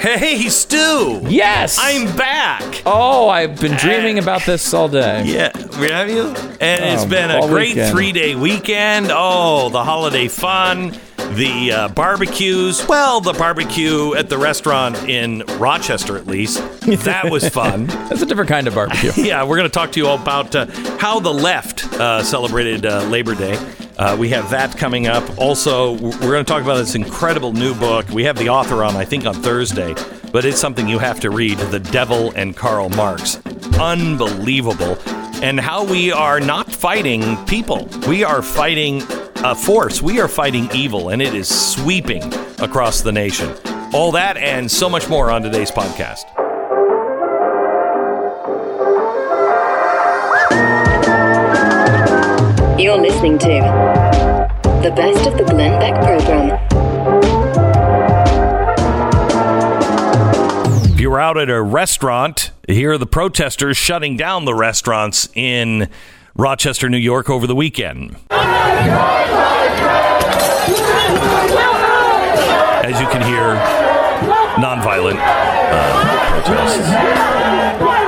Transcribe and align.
Hey, 0.00 0.48
Stu. 0.48 1.20
Yes. 1.28 1.76
I'm 1.78 2.16
back. 2.16 2.82
Oh, 2.86 3.28
I've 3.28 3.60
been 3.60 3.76
dreaming 3.76 4.18
about 4.18 4.42
this 4.46 4.72
all 4.72 4.88
day. 4.88 5.24
Yeah, 5.26 5.52
have 5.54 6.08
you? 6.08 6.28
And 6.58 6.84
it's 6.84 7.02
Oh, 7.02 7.08
been 7.08 7.30
a 7.30 7.36
all 7.40 7.48
great 7.48 7.70
weekend. 7.70 7.92
three 7.92 8.12
day 8.12 8.34
weekend. 8.34 9.08
Oh, 9.10 9.68
the 9.68 9.84
holiday 9.84 10.26
fun, 10.28 10.98
the 11.34 11.72
uh, 11.72 11.88
barbecues. 11.88 12.86
Well, 12.88 13.20
the 13.20 13.34
barbecue 13.34 14.14
at 14.14 14.30
the 14.30 14.38
restaurant 14.38 14.96
in 15.06 15.42
Rochester, 15.58 16.16
at 16.16 16.26
least. 16.26 16.62
That 17.04 17.30
was 17.30 17.46
fun. 17.50 17.86
That's 17.86 18.22
a 18.22 18.26
different 18.26 18.48
kind 18.48 18.66
of 18.68 18.74
barbecue. 18.74 19.12
yeah, 19.22 19.44
we're 19.44 19.58
going 19.58 19.68
to 19.68 19.74
talk 19.74 19.92
to 19.92 20.00
you 20.00 20.08
about 20.08 20.54
uh, 20.56 20.64
how 20.98 21.20
the 21.20 21.32
left 21.32 21.84
uh, 22.00 22.22
celebrated 22.22 22.86
uh, 22.86 23.02
Labor 23.04 23.34
Day. 23.34 23.58
Uh, 24.00 24.16
we 24.18 24.30
have 24.30 24.48
that 24.48 24.74
coming 24.78 25.06
up. 25.06 25.22
Also, 25.38 25.92
we're 25.92 26.18
going 26.18 26.42
to 26.42 26.50
talk 26.50 26.62
about 26.62 26.78
this 26.78 26.94
incredible 26.94 27.52
new 27.52 27.74
book. 27.74 28.08
We 28.08 28.24
have 28.24 28.38
the 28.38 28.48
author 28.48 28.82
on, 28.82 28.96
I 28.96 29.04
think, 29.04 29.26
on 29.26 29.34
Thursday, 29.34 29.94
but 30.32 30.46
it's 30.46 30.58
something 30.58 30.88
you 30.88 30.98
have 30.98 31.20
to 31.20 31.28
read 31.28 31.58
The 31.58 31.80
Devil 31.80 32.32
and 32.34 32.56
Karl 32.56 32.88
Marx. 32.88 33.38
Unbelievable. 33.78 34.96
And 35.42 35.60
how 35.60 35.84
we 35.84 36.12
are 36.12 36.40
not 36.40 36.72
fighting 36.72 37.36
people, 37.44 37.90
we 38.08 38.24
are 38.24 38.40
fighting 38.40 39.02
a 39.44 39.54
force. 39.54 40.00
We 40.00 40.18
are 40.18 40.28
fighting 40.28 40.70
evil, 40.72 41.10
and 41.10 41.20
it 41.20 41.34
is 41.34 41.46
sweeping 41.46 42.22
across 42.58 43.02
the 43.02 43.12
nation. 43.12 43.54
All 43.92 44.12
that 44.12 44.38
and 44.38 44.70
so 44.70 44.88
much 44.88 45.10
more 45.10 45.30
on 45.30 45.42
today's 45.42 45.70
podcast. 45.70 46.39
You're 53.00 53.08
listening 53.08 53.38
to 53.38 53.48
the 54.82 54.92
best 54.94 55.26
of 55.26 55.38
the 55.38 55.44
Glenn 55.44 55.80
Beck 55.80 55.94
program. 56.04 56.58
If 60.92 61.00
you 61.00 61.08
were 61.08 61.18
out 61.18 61.38
at 61.38 61.48
a 61.48 61.62
restaurant, 61.62 62.50
here 62.68 62.92
are 62.92 62.98
the 62.98 63.06
protesters 63.06 63.78
shutting 63.78 64.18
down 64.18 64.44
the 64.44 64.52
restaurants 64.52 65.30
in 65.34 65.88
Rochester, 66.36 66.90
New 66.90 66.98
York 66.98 67.30
over 67.30 67.46
the 67.46 67.54
weekend. 67.54 68.16
As 72.84 73.00
you 73.00 73.06
can 73.08 73.22
hear, 73.22 73.56
nonviolent 74.62 75.16
uh, 75.18 76.42
protests. 76.42 77.99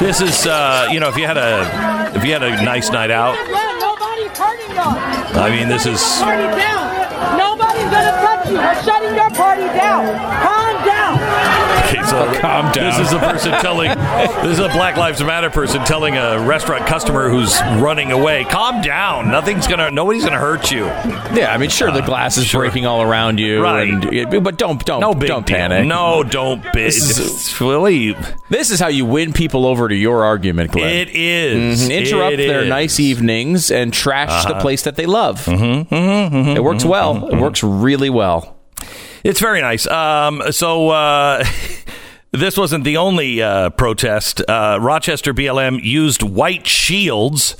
This 0.00 0.20
is, 0.20 0.46
uh, 0.46 0.88
you 0.90 0.98
know, 0.98 1.08
if 1.08 1.16
you 1.16 1.26
had 1.26 1.36
a 1.36 2.12
if 2.16 2.24
you 2.24 2.32
had 2.32 2.42
a 2.42 2.62
nice 2.64 2.90
night 2.90 3.10
out, 3.10 3.34
Nobody's 3.80 4.36
hurting 4.36 4.74
y'all. 4.74 4.96
I 5.38 5.50
mean, 5.50 5.68
this 5.68 5.86
is. 5.86 6.00
Nobody's 7.36 7.90
gonna 7.90 8.16
touch 8.24 8.48
you. 8.48 8.56
We're 8.56 8.82
shutting 8.82 9.14
your 9.14 9.30
party 9.30 9.66
down. 9.78 10.59
Calm 11.94 12.02
down. 12.02 12.26
Okay, 12.30 12.34
so 12.34 12.40
Calm 12.40 12.72
down. 12.72 12.98
This 13.00 13.08
is 13.08 13.12
a 13.12 13.18
person 13.18 13.52
telling, 13.60 13.88
this 14.42 14.58
is 14.58 14.58
a 14.58 14.68
Black 14.68 14.96
Lives 14.96 15.22
Matter 15.22 15.50
person 15.50 15.84
telling 15.84 16.16
a 16.16 16.40
restaurant 16.40 16.86
customer 16.86 17.28
who's 17.28 17.60
running 17.80 18.12
away, 18.12 18.44
"Calm 18.44 18.80
down. 18.82 19.30
Nothing's 19.30 19.66
gonna, 19.66 19.90
nobody's 19.90 20.24
gonna 20.24 20.38
hurt 20.38 20.70
you." 20.70 20.84
Yeah, 21.34 21.52
I 21.52 21.58
mean, 21.58 21.70
sure, 21.70 21.90
the 21.90 22.00
glass 22.02 22.36
is 22.36 22.46
sure. 22.46 22.60
breaking 22.60 22.86
all 22.86 23.02
around 23.02 23.38
you, 23.38 23.62
Right. 23.62 23.88
and, 23.88 24.42
but 24.44 24.56
don't 24.58 24.84
don't 24.84 25.00
No 25.00 25.14
big 25.14 25.28
don't 25.28 25.46
deal. 25.46 25.56
panic. 25.56 25.86
No, 25.86 26.22
don't. 26.22 26.62
Be, 26.72 26.84
This 26.84 26.96
is- 27.10 27.18
it's 27.18 27.60
really, 27.60 28.16
This 28.48 28.70
is 28.70 28.80
how 28.80 28.88
you 28.88 29.04
win 29.04 29.32
people 29.32 29.66
over 29.66 29.88
to 29.88 29.94
your 29.94 30.24
argument, 30.24 30.72
Glenn. 30.72 30.88
it 30.88 31.08
is. 31.14 31.88
Mhm. 31.88 31.96
Interrupt 31.98 32.32
It 32.34 32.48
their 32.48 32.62
is. 32.62 32.68
nice 32.68 33.00
evenings 33.00 33.70
and 33.70 33.92
trash 33.92 34.44
the 34.46 34.54
place 34.54 34.82
that 34.82 34.96
they 34.96 35.06
love. 35.06 35.44
Mm-hmm, 35.46 35.94
mm-hmm, 35.94 36.56
it 36.56 36.62
works 36.64 36.84
well. 36.84 37.28
It 37.30 37.36
works 37.36 37.62
really 37.62 38.10
well. 38.10 38.56
It's 39.22 39.40
very 39.40 39.60
nice. 39.60 39.86
Um, 39.86 40.42
so 40.50 40.90
uh, 40.90 41.44
this 42.32 42.56
wasn't 42.56 42.84
the 42.84 42.96
only 42.96 43.42
uh, 43.42 43.70
protest. 43.70 44.42
Uh, 44.48 44.78
Rochester 44.80 45.34
BLM 45.34 45.82
used 45.82 46.22
white 46.22 46.66
shields. 46.66 47.56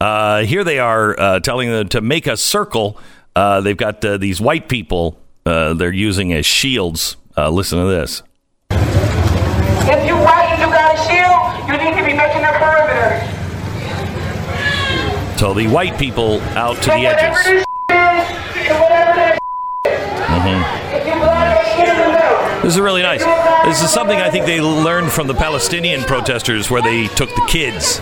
Uh, 0.00 0.42
here 0.42 0.64
they 0.64 0.78
are 0.78 1.18
uh, 1.18 1.40
telling 1.40 1.70
them 1.70 1.88
to 1.88 2.00
make 2.00 2.26
a 2.26 2.36
circle. 2.36 2.98
Uh, 3.34 3.60
they've 3.60 3.76
got 3.76 4.04
uh, 4.04 4.16
these 4.16 4.40
white 4.40 4.68
people 4.68 5.18
uh, 5.48 5.72
they're 5.72 5.92
using 5.92 6.32
as 6.34 6.44
shields. 6.44 7.16
Uh, 7.36 7.48
listen 7.48 7.78
to 7.78 7.86
this. 7.86 8.22
If 8.70 10.06
you 10.06 10.14
white 10.16 10.48
and 10.50 10.60
you 10.60 10.68
got 10.68 10.94
a 10.94 10.98
shield, 11.08 11.66
you 11.66 11.72
need 11.82 11.96
to 11.98 12.04
be 12.04 12.12
making 12.12 12.44
a 12.44 12.52
perimeter. 12.58 13.24
So 15.38 15.54
the 15.54 15.68
white 15.68 15.98
people 15.98 16.40
out 16.54 16.76
to 16.82 16.90
the 16.90 17.06
edges. 17.06 17.64
This 22.62 22.74
is 22.74 22.80
really 22.80 23.02
nice. 23.02 23.24
This 23.64 23.82
is 23.82 23.90
something 23.90 24.18
I 24.20 24.30
think 24.30 24.46
they 24.46 24.60
learned 24.60 25.10
from 25.10 25.26
the 25.26 25.34
Palestinian 25.34 26.02
protesters 26.02 26.70
where 26.70 26.82
they 26.82 27.06
took 27.08 27.30
the 27.30 27.46
kids. 27.48 28.00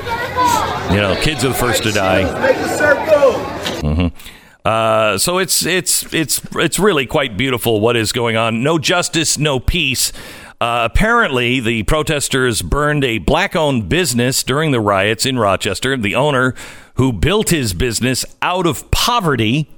You 0.90 1.02
know, 1.02 1.16
kids 1.20 1.44
are 1.44 1.48
the 1.48 1.54
first 1.54 1.82
to 1.82 1.92
die. 1.92 2.24
Circle. 2.76 4.12
Uh, 4.64 5.16
so 5.16 5.38
it's 5.38 5.64
it's 5.64 6.12
it's 6.12 6.40
it's 6.56 6.78
really 6.80 7.06
quite 7.06 7.36
beautiful 7.36 7.80
what 7.80 7.96
is 7.96 8.10
going 8.10 8.36
on. 8.36 8.64
No 8.64 8.78
justice, 8.78 9.38
no 9.38 9.60
peace. 9.60 10.12
Uh, 10.60 10.88
apparently, 10.90 11.60
the 11.60 11.82
protesters 11.84 12.62
burned 12.62 13.04
a 13.04 13.18
black-owned 13.18 13.88
business 13.88 14.42
during 14.42 14.72
the 14.72 14.80
riots 14.80 15.26
in 15.26 15.38
Rochester. 15.38 15.96
The 15.96 16.14
owner, 16.14 16.54
who 16.94 17.12
built 17.12 17.50
his 17.50 17.74
business 17.74 18.24
out 18.40 18.66
of 18.66 18.90
poverty, 18.90 19.68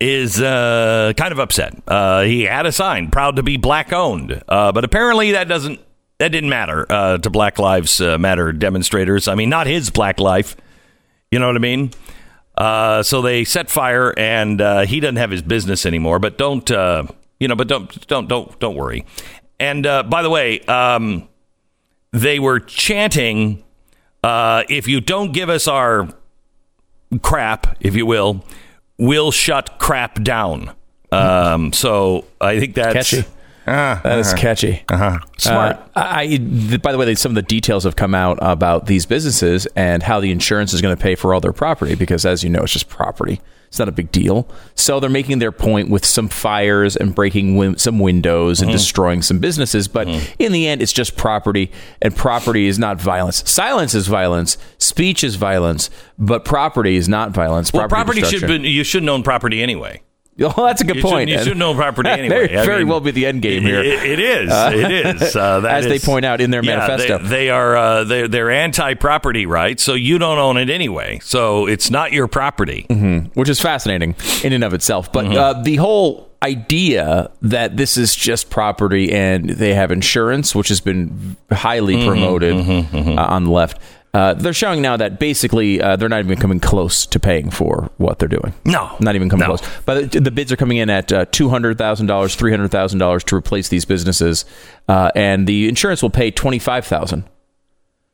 is 0.00 0.40
uh, 0.40 1.12
kind 1.16 1.32
of 1.32 1.38
upset. 1.38 1.74
Uh, 1.86 2.22
he 2.22 2.42
had 2.42 2.66
a 2.66 2.72
sign, 2.72 3.10
"Proud 3.10 3.36
to 3.36 3.42
be 3.42 3.56
black-owned," 3.56 4.42
uh, 4.48 4.72
but 4.72 4.84
apparently 4.84 5.32
that 5.32 5.48
doesn't 5.48 5.80
that 6.18 6.28
didn't 6.28 6.50
matter 6.50 6.86
uh, 6.90 7.18
to 7.18 7.30
Black 7.30 7.58
Lives 7.58 8.00
uh, 8.00 8.18
Matter 8.18 8.52
demonstrators. 8.52 9.28
I 9.28 9.34
mean, 9.34 9.48
not 9.48 9.66
his 9.66 9.90
Black 9.90 10.20
Life. 10.20 10.56
You 11.30 11.38
know 11.38 11.46
what 11.46 11.56
I 11.56 11.60
mean? 11.60 11.90
Uh, 12.56 13.02
so 13.02 13.20
they 13.20 13.44
set 13.44 13.70
fire, 13.70 14.14
and 14.16 14.60
he 14.88 15.00
doesn't 15.00 15.16
have 15.16 15.30
his 15.30 15.42
business 15.42 15.84
anymore. 15.84 16.18
But 16.18 16.38
don't, 16.38 16.68
you 16.70 17.48
know? 17.48 17.56
But 17.56 17.68
don't, 17.68 18.06
don't, 18.06 18.28
don't, 18.28 18.58
don't 18.58 18.76
worry. 18.76 19.04
And 19.58 19.82
by 19.82 20.22
the 20.22 20.30
way, 20.30 20.60
um, 20.60 21.28
they 22.12 22.38
were 22.38 22.60
chanting, 22.60 23.62
"If 24.24 24.88
you 24.88 25.00
don't 25.00 25.32
give 25.32 25.50
us 25.50 25.68
our 25.68 26.08
crap, 27.20 27.76
if 27.80 27.94
you 27.94 28.06
will, 28.06 28.42
we'll 28.98 29.30
shut 29.30 29.78
crap 29.78 30.22
down." 30.22 30.72
Um, 31.12 31.72
so 31.72 32.24
I 32.40 32.58
think 32.58 32.74
that's 32.74 32.94
Catchy. 33.10 33.28
That 34.04 34.18
is 34.20 34.32
catchy. 34.34 34.84
Uh-huh. 34.88 35.18
Smart. 35.38 35.76
Uh, 35.76 35.80
I, 35.96 36.20
I- 36.22 36.26
th- 36.36 36.82
by 36.82 36.92
the 36.92 36.98
way, 36.98 37.12
some 37.16 37.30
of 37.30 37.34
the 37.36 37.42
details 37.42 37.82
have 37.84 37.96
come 37.96 38.14
out 38.14 38.38
about 38.40 38.86
these 38.86 39.06
businesses 39.06 39.66
and 39.74 40.02
how 40.04 40.20
the 40.20 40.30
insurance 40.30 40.72
is 40.72 40.80
going 40.80 40.96
to 40.96 41.02
pay 41.02 41.16
for 41.16 41.34
all 41.34 41.40
their 41.40 41.52
property 41.52 41.96
because, 41.96 42.24
as 42.24 42.44
you 42.44 42.50
know, 42.50 42.60
it's 42.60 42.72
just 42.72 42.88
property. 42.88 43.40
It's 43.68 43.78
not 43.78 43.88
a 43.88 43.92
big 43.92 44.10
deal. 44.12 44.48
So 44.74 45.00
they're 45.00 45.10
making 45.10 45.38
their 45.38 45.52
point 45.52 45.90
with 45.90 46.04
some 46.04 46.28
fires 46.28 46.96
and 46.96 47.14
breaking 47.14 47.56
win- 47.56 47.78
some 47.78 47.98
windows 47.98 48.60
and 48.60 48.68
mm-hmm. 48.68 48.76
destroying 48.76 49.22
some 49.22 49.38
businesses. 49.38 49.88
But 49.88 50.06
mm-hmm. 50.06 50.34
in 50.38 50.52
the 50.52 50.66
end, 50.66 50.82
it's 50.82 50.92
just 50.92 51.16
property, 51.16 51.70
and 52.00 52.14
property 52.14 52.66
is 52.66 52.78
not 52.78 53.00
violence. 53.00 53.48
Silence 53.48 53.94
is 53.94 54.06
violence. 54.06 54.56
Speech 54.78 55.24
is 55.24 55.36
violence, 55.36 55.90
but 56.18 56.44
property 56.44 56.96
is 56.96 57.08
not 57.08 57.32
violence. 57.32 57.72
well, 57.72 57.88
property 57.88 58.22
should 58.22 58.46
be, 58.46 58.68
you 58.68 58.84
shouldn't 58.84 59.10
own 59.10 59.22
property 59.22 59.62
anyway. 59.62 60.00
Well, 60.56 60.66
that's 60.66 60.82
a 60.82 60.84
good 60.84 60.96
You 60.96 61.02
point. 61.02 61.12
shouldn't- 61.12 61.28
you 61.30 61.34
And- 61.36 61.44
shouldn't 61.44 61.62
own 61.62 61.76
property 61.76 62.08
anyway. 62.22 62.46
Very, 62.48 62.66
very 62.66 62.78
mean, 62.80 62.88
well 62.88 63.00
be 63.00 63.10
the 63.10 63.24
end 63.26 63.40
game 63.42 63.62
here. 63.62 63.80
It, 63.80 64.04
it 64.04 64.20
is. 64.20 64.50
It 64.52 64.90
is. 65.22 65.36
Uh, 65.46 65.60
that 65.60 65.78
As 65.78 65.86
they 65.86 65.98
point 65.98 66.24
out 66.24 66.40
in 66.40 66.50
their 66.50 66.62
Yeah, 66.62 66.76
manifesto. 66.78 67.18
They, 67.18 67.28
they 67.28 67.50
are. 67.50 67.76
Uh, 67.76 68.04
they're 68.04 68.28
they're 68.28 68.50
anti-property 68.50 69.46
rights, 69.46 69.82
so 69.82 69.94
you 69.94 70.18
don't 70.18 70.38
own 70.38 70.56
it 70.58 70.68
anyway. 70.70 71.20
So 71.22 71.66
it's 71.66 71.90
not 71.90 72.12
your 72.12 72.26
property. 72.28 72.86
which 73.34 73.48
is 73.48 73.60
fascinating 73.60 74.14
in 74.44 74.52
and 74.52 74.62
of 74.64 74.74
itself. 74.74 75.10
But 75.12 75.24
Mm-hmm. 75.26 75.36
uh, 75.36 75.62
the 75.62 75.76
whole 75.76 76.30
idea 76.42 77.30
that 77.42 77.76
this 77.76 77.96
is 77.96 78.14
just 78.14 78.50
property 78.50 79.12
and 79.12 79.48
they 79.50 79.74
have 79.74 79.90
insurance, 79.90 80.54
which 80.54 80.68
has 80.68 80.80
been 80.80 81.36
highly 81.50 81.96
Mm-hmm, 81.96 82.06
promoted 82.08 82.54
Uh, 83.18 83.26
on 83.28 83.44
the 83.44 83.50
left. 83.50 83.78
Uh, 84.16 84.32
they're 84.32 84.54
showing 84.54 84.80
now 84.80 84.96
that 84.96 85.18
basically 85.18 85.78
uh, 85.82 85.94
they're 85.96 86.08
not 86.08 86.20
even 86.20 86.38
coming 86.38 86.58
close 86.58 87.04
to 87.04 87.20
paying 87.20 87.50
for 87.50 87.90
what 87.98 88.18
they're 88.18 88.28
doing. 88.38 88.54
No. 88.64 88.96
not 88.98 89.14
even 89.14 89.28
coming 89.28 89.46
No. 89.46 89.56
close. 89.56 89.70
But 89.84 90.12
the, 90.12 90.20
the 90.20 90.30
bids 90.30 90.50
are 90.50 90.56
coming 90.56 90.78
in 90.78 90.88
at 90.88 91.12
uh, 91.12 91.26
two 91.26 91.50
hundred 91.50 91.76
thousand 91.76 92.06
dollars, 92.06 92.34
three 92.34 92.50
hundred 92.50 92.70
thousand 92.70 92.98
dollars 92.98 93.22
to 93.24 93.36
replace 93.36 93.68
these 93.68 93.84
businesses, 93.84 94.46
uh, 94.88 95.10
and 95.14 95.46
the 95.46 95.68
insurance 95.68 96.00
will 96.02 96.10
pay 96.10 96.30
twenty 96.30 96.58
five 96.58 96.86
thousand. 96.86 97.24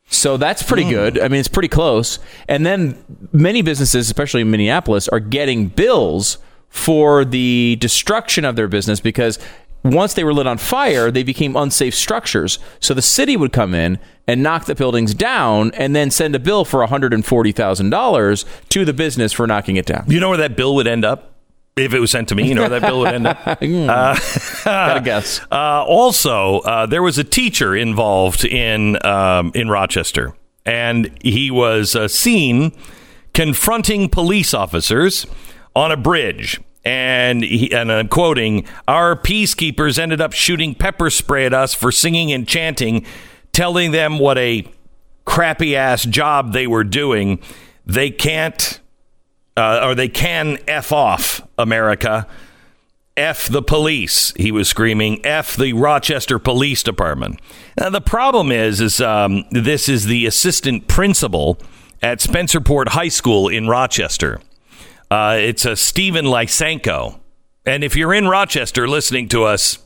So 0.08 0.36
that's 0.36 0.62
pretty 0.62 0.90
good. 0.90 1.18
I 1.20 1.28
mean, 1.28 1.38
it's 1.38 1.48
pretty 1.48 1.68
close. 1.68 2.18
And 2.48 2.66
then 2.66 3.02
many 3.32 3.62
businesses, 3.62 4.06
especially 4.06 4.40
in 4.42 4.50
Minneapolis, 4.50 5.08
are 5.08 5.20
getting 5.20 5.68
bills 5.68 6.38
for 6.68 7.24
the 7.24 7.76
destruction 7.80 8.44
of 8.44 8.56
their 8.56 8.68
business 8.68 8.98
because 9.00 9.38
once 9.84 10.14
they 10.14 10.24
were 10.24 10.32
lit 10.34 10.46
on 10.46 10.58
fire, 10.58 11.10
they 11.10 11.22
became 11.22 11.56
unsafe 11.56 11.94
structures. 11.94 12.58
So 12.80 12.94
the 12.94 13.02
city 13.02 13.36
would 13.36 13.52
come 13.52 13.74
in 13.74 13.98
and 14.26 14.42
knock 14.42 14.66
the 14.66 14.74
buildings 14.74 15.14
down 15.14 15.72
and 15.74 15.94
then 15.96 16.10
send 16.10 16.34
a 16.34 16.38
bill 16.38 16.64
for 16.64 16.86
$140,000 16.86 18.44
to 18.68 18.84
the 18.84 18.92
business 18.92 19.32
for 19.32 19.46
knocking 19.46 19.76
it 19.76 19.86
down. 19.86 20.04
You 20.08 20.20
know 20.20 20.28
where 20.28 20.38
that 20.38 20.56
bill 20.56 20.74
would 20.76 20.86
end 20.86 21.04
up? 21.04 21.30
If 21.74 21.94
it 21.94 22.00
was 22.00 22.10
sent 22.10 22.28
to 22.28 22.34
me, 22.34 22.46
you 22.46 22.54
know 22.54 22.62
where 22.62 22.80
that 22.80 22.82
bill 22.82 23.00
would 23.00 23.14
end 23.14 23.26
up? 23.26 23.38
Gotta 24.64 25.00
guess. 25.00 25.40
Uh, 25.50 25.84
also, 25.86 26.58
uh, 26.60 26.84
there 26.86 27.02
was 27.02 27.16
a 27.16 27.24
teacher 27.24 27.74
involved 27.74 28.44
in 28.44 29.04
um, 29.06 29.52
in 29.54 29.70
Rochester, 29.70 30.34
and 30.66 31.10
he 31.22 31.50
was 31.50 31.96
uh, 31.96 32.08
seen 32.08 32.72
confronting 33.32 34.10
police 34.10 34.52
officers 34.52 35.26
on 35.74 35.90
a 35.90 35.96
bridge. 35.96 36.60
And, 36.84 37.44
he, 37.44 37.72
and 37.72 37.92
I'm 37.92 38.08
quoting: 38.08 38.66
"Our 38.88 39.14
peacekeepers 39.14 39.98
ended 39.98 40.20
up 40.20 40.32
shooting 40.32 40.74
pepper 40.74 41.10
spray 41.10 41.46
at 41.46 41.54
us 41.54 41.74
for 41.74 41.92
singing 41.92 42.32
and 42.32 42.46
chanting, 42.46 43.06
telling 43.52 43.92
them 43.92 44.18
what 44.18 44.36
a 44.38 44.66
crappy 45.24 45.76
ass 45.76 46.04
job 46.04 46.52
they 46.52 46.66
were 46.66 46.84
doing. 46.84 47.38
They 47.86 48.10
can't, 48.10 48.80
uh, 49.56 49.80
or 49.84 49.94
they 49.94 50.08
can 50.08 50.58
f 50.66 50.92
off 50.92 51.40
America." 51.56 52.26
F 53.14 53.46
the 53.46 53.62
police, 53.62 54.32
he 54.38 54.50
was 54.50 54.68
screaming. 54.68 55.24
F 55.24 55.54
the 55.54 55.74
Rochester 55.74 56.38
Police 56.38 56.82
Department. 56.82 57.40
Now, 57.78 57.90
the 57.90 58.00
problem 58.00 58.50
is, 58.50 58.80
is 58.80 59.02
um, 59.02 59.44
this 59.50 59.86
is 59.86 60.06
the 60.06 60.24
assistant 60.24 60.88
principal 60.88 61.58
at 62.00 62.20
Spencerport 62.20 62.88
High 62.88 63.08
School 63.08 63.48
in 63.48 63.68
Rochester. 63.68 64.40
Uh, 65.12 65.36
it's 65.36 65.66
a 65.66 65.76
Stephen 65.76 66.24
Lysenko. 66.24 67.20
And 67.66 67.84
if 67.84 67.94
you're 67.94 68.14
in 68.14 68.28
Rochester 68.28 68.88
listening 68.88 69.28
to 69.28 69.44
us, 69.44 69.78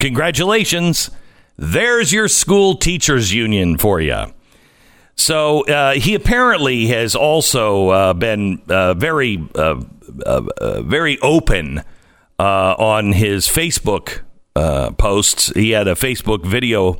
congratulations. 0.00 1.08
There's 1.56 2.12
your 2.12 2.26
school 2.26 2.74
teachers 2.74 3.32
union 3.32 3.78
for 3.78 4.00
you. 4.00 4.34
So 5.14 5.64
uh, 5.66 5.92
he 5.92 6.16
apparently 6.16 6.88
has 6.88 7.14
also 7.14 7.90
uh, 7.90 8.12
been 8.14 8.60
uh, 8.68 8.94
very, 8.94 9.38
uh, 9.54 9.82
uh, 10.26 10.42
uh, 10.60 10.82
very 10.82 11.20
open 11.20 11.84
on 12.40 13.12
his 13.12 13.46
Facebook 13.46 14.22
posts. 14.98 15.52
He 15.54 15.70
had 15.70 15.86
a 15.86 15.94
Facebook 15.94 16.44
video 16.44 16.98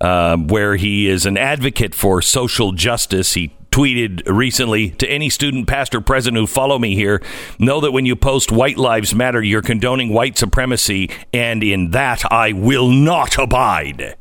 where 0.00 0.76
he 0.76 1.08
is 1.08 1.26
an 1.26 1.36
advocate 1.36 1.94
for 1.94 2.22
social 2.22 2.72
justice. 2.72 3.34
He 3.34 3.55
tweeted 3.76 4.22
recently 4.26 4.88
to 4.92 5.06
any 5.06 5.28
student, 5.28 5.68
pastor, 5.68 6.00
president 6.00 6.40
who 6.40 6.46
follow 6.46 6.78
me 6.78 6.94
here, 6.94 7.20
know 7.58 7.78
that 7.78 7.92
when 7.92 8.06
you 8.06 8.16
post 8.16 8.50
white 8.50 8.78
lives 8.78 9.14
matter, 9.14 9.42
you're 9.42 9.60
condoning 9.60 10.08
white 10.14 10.38
supremacy, 10.38 11.10
and 11.34 11.62
in 11.62 11.90
that 11.90 12.24
I 12.32 12.52
will 12.52 12.88
not 12.88 13.36
abide. 13.36 14.16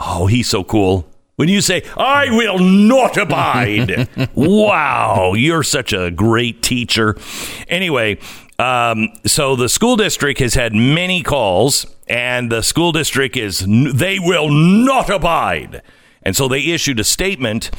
Oh, 0.00 0.26
he's 0.26 0.48
so 0.48 0.64
cool. 0.64 1.08
When 1.36 1.48
you 1.48 1.60
say, 1.60 1.84
I 1.96 2.26
will 2.30 2.58
not 2.58 3.16
abide. 3.16 4.08
wow, 4.34 5.34
you're 5.34 5.62
such 5.62 5.92
a 5.92 6.10
great 6.10 6.60
teacher. 6.60 7.16
Anyway, 7.68 8.18
um, 8.58 9.10
so 9.24 9.54
the 9.54 9.68
school 9.68 9.94
district 9.94 10.40
has 10.40 10.54
had 10.54 10.74
many 10.74 11.22
calls, 11.22 11.86
and 12.08 12.50
the 12.50 12.62
school 12.62 12.90
district 12.90 13.36
is, 13.36 13.64
they 13.94 14.18
will 14.18 14.50
not 14.50 15.08
abide. 15.08 15.82
And 16.24 16.34
so 16.34 16.48
they 16.48 16.66
issued 16.66 16.98
a 16.98 17.04
statement. 17.04 17.70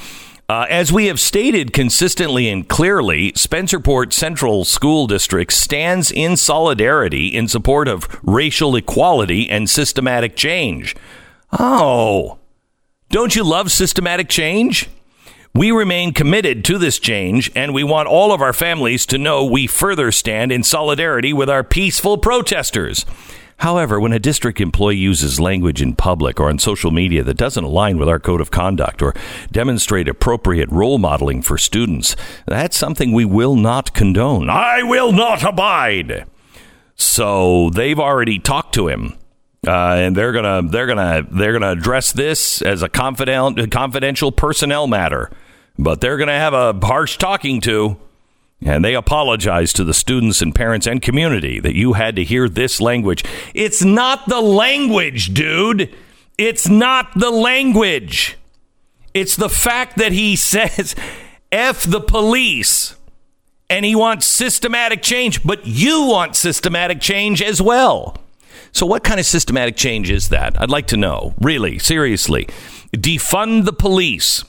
Uh, 0.54 0.68
as 0.70 0.94
we 0.94 1.08
have 1.08 1.20
stated 1.20 1.74
consistently 1.74 2.48
and 2.48 2.70
clearly, 2.70 3.32
Spencerport 3.32 4.14
Central 4.14 4.64
School 4.64 5.08
District 5.08 5.52
stands 5.52 6.12
in 6.12 6.38
solidarity 6.38 7.30
in 7.30 7.48
support 7.48 7.88
of 7.88 8.20
racial 8.22 8.76
equality 8.76 9.50
and 9.50 9.68
systematic 9.68 10.36
change. 10.36 10.96
Oh, 11.60 12.38
don't 13.10 13.36
you 13.36 13.44
love 13.44 13.72
systematic 13.72 14.30
change? 14.30 14.92
We 15.56 15.72
remain 15.72 16.14
committed 16.14 16.64
to 16.66 16.78
this 16.78 17.00
change, 17.00 17.52
and 17.56 17.74
we 17.74 17.84
want 17.84 18.08
all 18.08 18.32
of 18.32 18.44
our 18.44 18.54
families 18.54 19.08
to 19.08 19.18
know 19.18 19.44
we 19.44 19.66
further 19.66 20.12
stand 20.12 20.52
in 20.52 20.62
solidarity 20.62 21.34
with 21.34 21.50
our 21.50 21.64
peaceful 21.64 22.20
protesters. 22.20 23.08
However, 23.64 23.98
when 23.98 24.12
a 24.12 24.20
district 24.20 24.60
employee 24.60 24.98
uses 24.98 25.40
language 25.40 25.82
in 25.82 25.96
public 25.96 26.38
or 26.38 26.50
on 26.50 26.60
social 26.60 26.92
media 26.92 27.24
that 27.24 27.38
doesn't 27.38 27.64
align 27.64 27.98
with 27.98 28.10
our 28.10 28.20
code 28.20 28.42
of 28.42 28.52
conduct 28.52 29.02
or 29.02 29.14
demonstrate 29.54 30.10
appropriate 30.10 30.70
role 30.70 30.98
modeling 30.98 31.42
for 31.42 31.58
students, 31.58 32.18
that's 32.46 32.76
something 32.76 33.14
we 33.14 33.24
will 33.24 33.56
not 33.56 33.94
condone. 33.94 34.50
I 34.50 34.84
will 34.84 35.14
not 35.14 35.44
abide. 35.44 36.26
So 36.96 37.70
they've 37.70 38.02
already 38.02 38.38
talked 38.38 38.74
to 38.74 38.90
him. 38.90 39.18
Uh, 39.66 39.96
and 39.96 40.14
they're 40.14 40.34
gonna 40.34 40.68
they're 40.68 40.88
gonna 40.88 41.26
they're 41.32 41.54
gonna 41.54 41.72
address 41.72 42.12
this 42.12 42.62
as 42.62 42.82
a 42.82 42.90
confidential 42.90 43.66
confidential 43.68 44.34
personnel 44.34 44.88
matter, 44.88 45.32
but 45.80 46.02
they're 46.02 46.18
gonna 46.18 46.38
have 46.38 46.54
a 46.54 46.74
harsh 46.86 47.18
talking 47.18 47.62
to, 47.62 47.98
and 48.66 48.84
they 48.84 48.96
apologize 48.96 49.74
to 49.74 49.84
the 49.84 49.94
students 49.94 50.42
and 50.42 50.54
parents 50.54 50.88
and 50.88 51.02
community 51.02 51.60
that 51.60 51.76
you 51.76 51.94
had 51.94 52.16
to 52.16 52.24
hear 52.24 52.48
this 52.48 52.80
language. 52.80 53.24
It's 53.54 53.84
not 53.84 54.28
the 54.28 54.42
language, 54.42 55.34
dude. 55.34 55.94
It's 56.38 56.68
not 56.68 57.18
the 57.18 57.32
language. 57.32 58.38
It's 59.14 59.36
the 59.36 59.50
fact 59.50 59.98
that 59.98 60.12
he 60.12 60.36
says 60.36 60.96
"f 61.52 61.84
the 61.84 62.02
police." 62.02 62.96
And 63.70 63.86
he 63.86 63.96
wants 63.96 64.28
systematic 64.28 65.02
change, 65.02 65.44
but 65.44 65.66
you 65.66 66.06
want 66.06 66.36
systematic 66.36 67.00
change 67.00 67.42
as 67.42 67.60
well. 67.60 68.18
So, 68.72 68.86
what 68.86 69.04
kind 69.04 69.20
of 69.20 69.26
systematic 69.26 69.76
change 69.76 70.12
is 70.12 70.30
that? 70.30 70.60
I'd 70.62 70.70
like 70.70 70.88
to 70.88 70.98
know, 70.98 71.34
really, 71.40 71.80
seriously. 71.80 72.48
Defund 72.92 73.66
the 73.66 73.74
police 73.74 74.44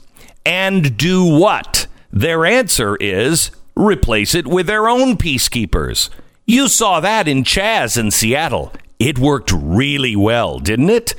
and 0.44 0.96
do 0.96 1.24
what? 1.24 1.86
Their 2.12 2.44
answer 2.44 2.96
is 2.96 3.50
replace 3.76 4.34
it 4.34 4.46
with 4.46 4.66
their 4.66 4.88
own 4.88 5.16
peacekeepers. 5.16 6.10
You 6.46 6.68
saw 6.68 7.00
that 7.00 7.26
in 7.26 7.44
Chaz 7.44 7.98
in 7.98 8.10
Seattle. 8.10 8.72
It 8.98 9.18
worked 9.18 9.52
really 9.52 10.14
well, 10.16 10.58
didn't 10.58 10.90
it? 10.90 11.14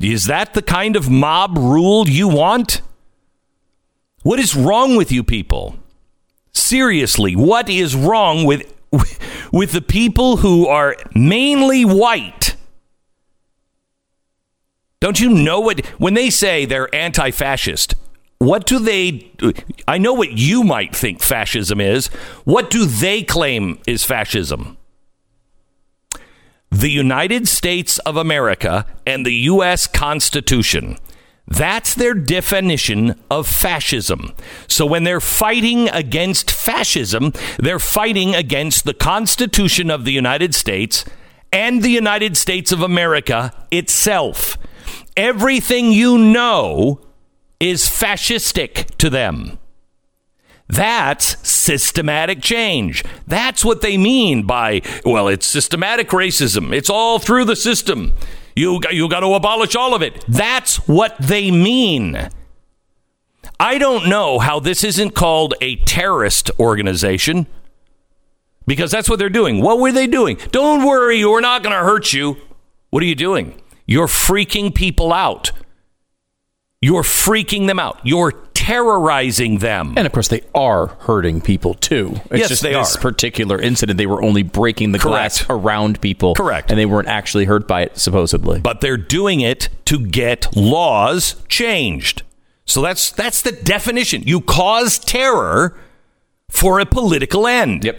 Is 0.00 0.26
that 0.26 0.54
the 0.54 0.62
kind 0.62 0.96
of 0.96 1.10
mob 1.10 1.56
rule 1.56 2.08
you 2.08 2.28
want? 2.28 2.82
What 4.22 4.38
is 4.38 4.54
wrong 4.54 4.96
with 4.96 5.10
you 5.10 5.24
people? 5.24 5.76
Seriously, 6.52 7.34
what 7.34 7.68
is 7.68 7.94
wrong 7.94 8.44
with 8.44 8.72
with 9.52 9.72
the 9.72 9.82
people 9.82 10.38
who 10.38 10.66
are 10.66 10.96
mainly 11.14 11.84
white. 11.84 12.56
Don't 15.00 15.20
you 15.20 15.30
know 15.30 15.60
what 15.60 15.84
when 15.98 16.14
they 16.14 16.30
say 16.30 16.64
they're 16.64 16.92
anti-fascist? 16.94 17.94
What 18.38 18.66
do 18.66 18.78
they 18.78 19.32
I 19.88 19.98
know 19.98 20.14
what 20.14 20.32
you 20.32 20.62
might 20.62 20.94
think 20.94 21.20
fascism 21.20 21.80
is. 21.80 22.06
What 22.44 22.70
do 22.70 22.84
they 22.84 23.22
claim 23.22 23.80
is 23.86 24.04
fascism? 24.04 24.76
The 26.70 26.90
United 26.90 27.48
States 27.48 27.98
of 28.00 28.16
America 28.16 28.86
and 29.06 29.24
the 29.24 29.32
US 29.32 29.86
Constitution. 29.86 30.98
That's 31.48 31.94
their 31.94 32.12
definition 32.12 33.18
of 33.30 33.48
fascism. 33.48 34.34
So 34.68 34.84
when 34.84 35.04
they're 35.04 35.20
fighting 35.20 35.88
against 35.88 36.50
fascism, 36.50 37.32
they're 37.58 37.78
fighting 37.78 38.34
against 38.34 38.84
the 38.84 38.92
Constitution 38.92 39.90
of 39.90 40.04
the 40.04 40.12
United 40.12 40.54
States 40.54 41.06
and 41.50 41.82
the 41.82 41.88
United 41.88 42.36
States 42.36 42.70
of 42.70 42.82
America 42.82 43.52
itself. 43.70 44.58
Everything 45.16 45.90
you 45.90 46.18
know 46.18 47.00
is 47.60 47.84
fascistic 47.84 48.96
to 48.96 49.10
them. 49.10 49.58
That's 50.68 51.48
systematic 51.48 52.42
change. 52.42 53.02
That's 53.26 53.64
what 53.64 53.80
they 53.80 53.96
mean 53.96 54.42
by, 54.42 54.82
well, 55.04 55.28
it's 55.28 55.46
systematic 55.46 56.08
racism. 56.10 56.74
It's 56.74 56.90
all 56.90 57.18
through 57.18 57.46
the 57.46 57.56
system. 57.56 58.12
You, 58.54 58.80
you 58.90 59.08
got 59.08 59.20
to 59.20 59.32
abolish 59.32 59.74
all 59.74 59.94
of 59.94 60.02
it. 60.02 60.24
That's 60.28 60.86
what 60.86 61.16
they 61.18 61.50
mean. 61.50 62.28
I 63.58 63.78
don't 63.78 64.08
know 64.08 64.38
how 64.38 64.60
this 64.60 64.84
isn't 64.84 65.14
called 65.14 65.54
a 65.60 65.76
terrorist 65.76 66.50
organization 66.60 67.46
because 68.66 68.90
that's 68.90 69.08
what 69.08 69.18
they're 69.18 69.30
doing. 69.30 69.62
What 69.62 69.80
were 69.80 69.90
they 69.90 70.06
doing? 70.06 70.38
Don't 70.52 70.86
worry, 70.86 71.24
we're 71.24 71.40
not 71.40 71.62
going 71.62 71.74
to 71.74 71.82
hurt 71.82 72.12
you. 72.12 72.36
What 72.90 73.02
are 73.02 73.06
you 73.06 73.14
doing? 73.14 73.60
You're 73.86 74.06
freaking 74.06 74.74
people 74.74 75.12
out. 75.12 75.50
You're 76.80 77.02
freaking 77.02 77.66
them 77.66 77.78
out. 77.78 77.98
You're 78.04 78.32
terrorizing 78.54 79.58
them. 79.58 79.94
And 79.96 80.06
of 80.06 80.12
course, 80.12 80.28
they 80.28 80.42
are 80.54 80.88
hurting 81.00 81.40
people 81.40 81.74
too. 81.74 82.20
It's 82.30 82.40
Yes, 82.40 82.48
just 82.48 82.62
they 82.62 82.72
this 82.74 82.96
are. 82.96 83.00
particular 83.00 83.60
incident, 83.60 83.98
they 83.98 84.06
were 84.06 84.22
only 84.22 84.42
breaking 84.42 84.92
the 84.92 84.98
glass 84.98 85.38
Correct. 85.42 85.50
around 85.64 86.00
people. 86.00 86.34
Correct. 86.34 86.70
And 86.70 86.78
they 86.78 86.86
weren't 86.86 87.08
actually 87.08 87.46
hurt 87.46 87.66
by 87.66 87.82
it, 87.82 87.98
supposedly. 87.98 88.60
but 88.60 88.80
they're 88.80 88.96
doing 88.96 89.40
it 89.40 89.68
to 89.86 89.98
get 89.98 90.54
laws 90.56 91.36
changed. 91.48 92.22
So 92.64 92.82
that's 92.82 93.10
that's 93.10 93.42
the 93.42 93.52
definition. 93.52 94.22
You 94.24 94.40
cause 94.40 94.98
terror 94.98 95.76
for 96.50 96.78
a 96.78 96.86
political 96.86 97.46
end. 97.46 97.84
Yep. 97.84 97.98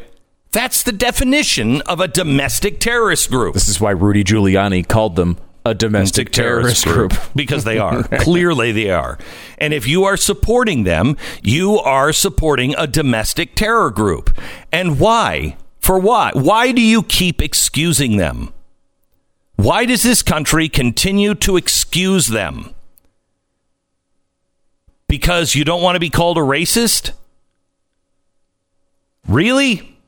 That's 0.51 0.83
the 0.83 0.91
definition 0.91 1.81
of 1.81 1.99
a 1.99 2.07
domestic 2.07 2.79
terrorist 2.79 3.29
group. 3.29 3.53
This 3.55 3.67
is 3.67 3.79
why 3.81 3.91
Rudy 3.91 4.23
Giuliani 4.23 4.87
called 4.87 5.15
them 5.15 5.37
a 5.69 5.75
domestic 5.75 6.31
terrorist 6.31 6.85
group. 6.85 7.13
because 7.35 7.63
they 7.63 7.77
are. 7.77 8.03
Clearly, 8.19 8.71
they 8.71 8.89
are. 8.89 9.19
And 9.57 9.73
if 9.73 9.87
you 9.87 10.03
are 10.03 10.17
supporting 10.17 10.83
them, 10.83 11.15
you 11.43 11.77
are 11.77 12.11
supporting 12.11 12.73
a 12.77 12.87
domestic 12.87 13.55
terror 13.55 13.91
group. 13.91 14.35
And 14.71 14.99
why? 14.99 15.57
For 15.79 15.99
why? 15.99 16.31
Why 16.33 16.71
do 16.71 16.81
you 16.81 17.03
keep 17.03 17.41
excusing 17.41 18.17
them? 18.17 18.51
Why 19.55 19.85
does 19.85 20.03
this 20.03 20.23
country 20.23 20.69
continue 20.69 21.35
to 21.35 21.57
excuse 21.57 22.27
them? 22.27 22.73
Because 25.07 25.53
you 25.53 25.63
don't 25.63 25.81
want 25.81 25.95
to 25.95 25.99
be 25.99 26.09
called 26.09 26.37
a 26.37 26.41
racist? 26.41 27.11
Really? 29.27 29.98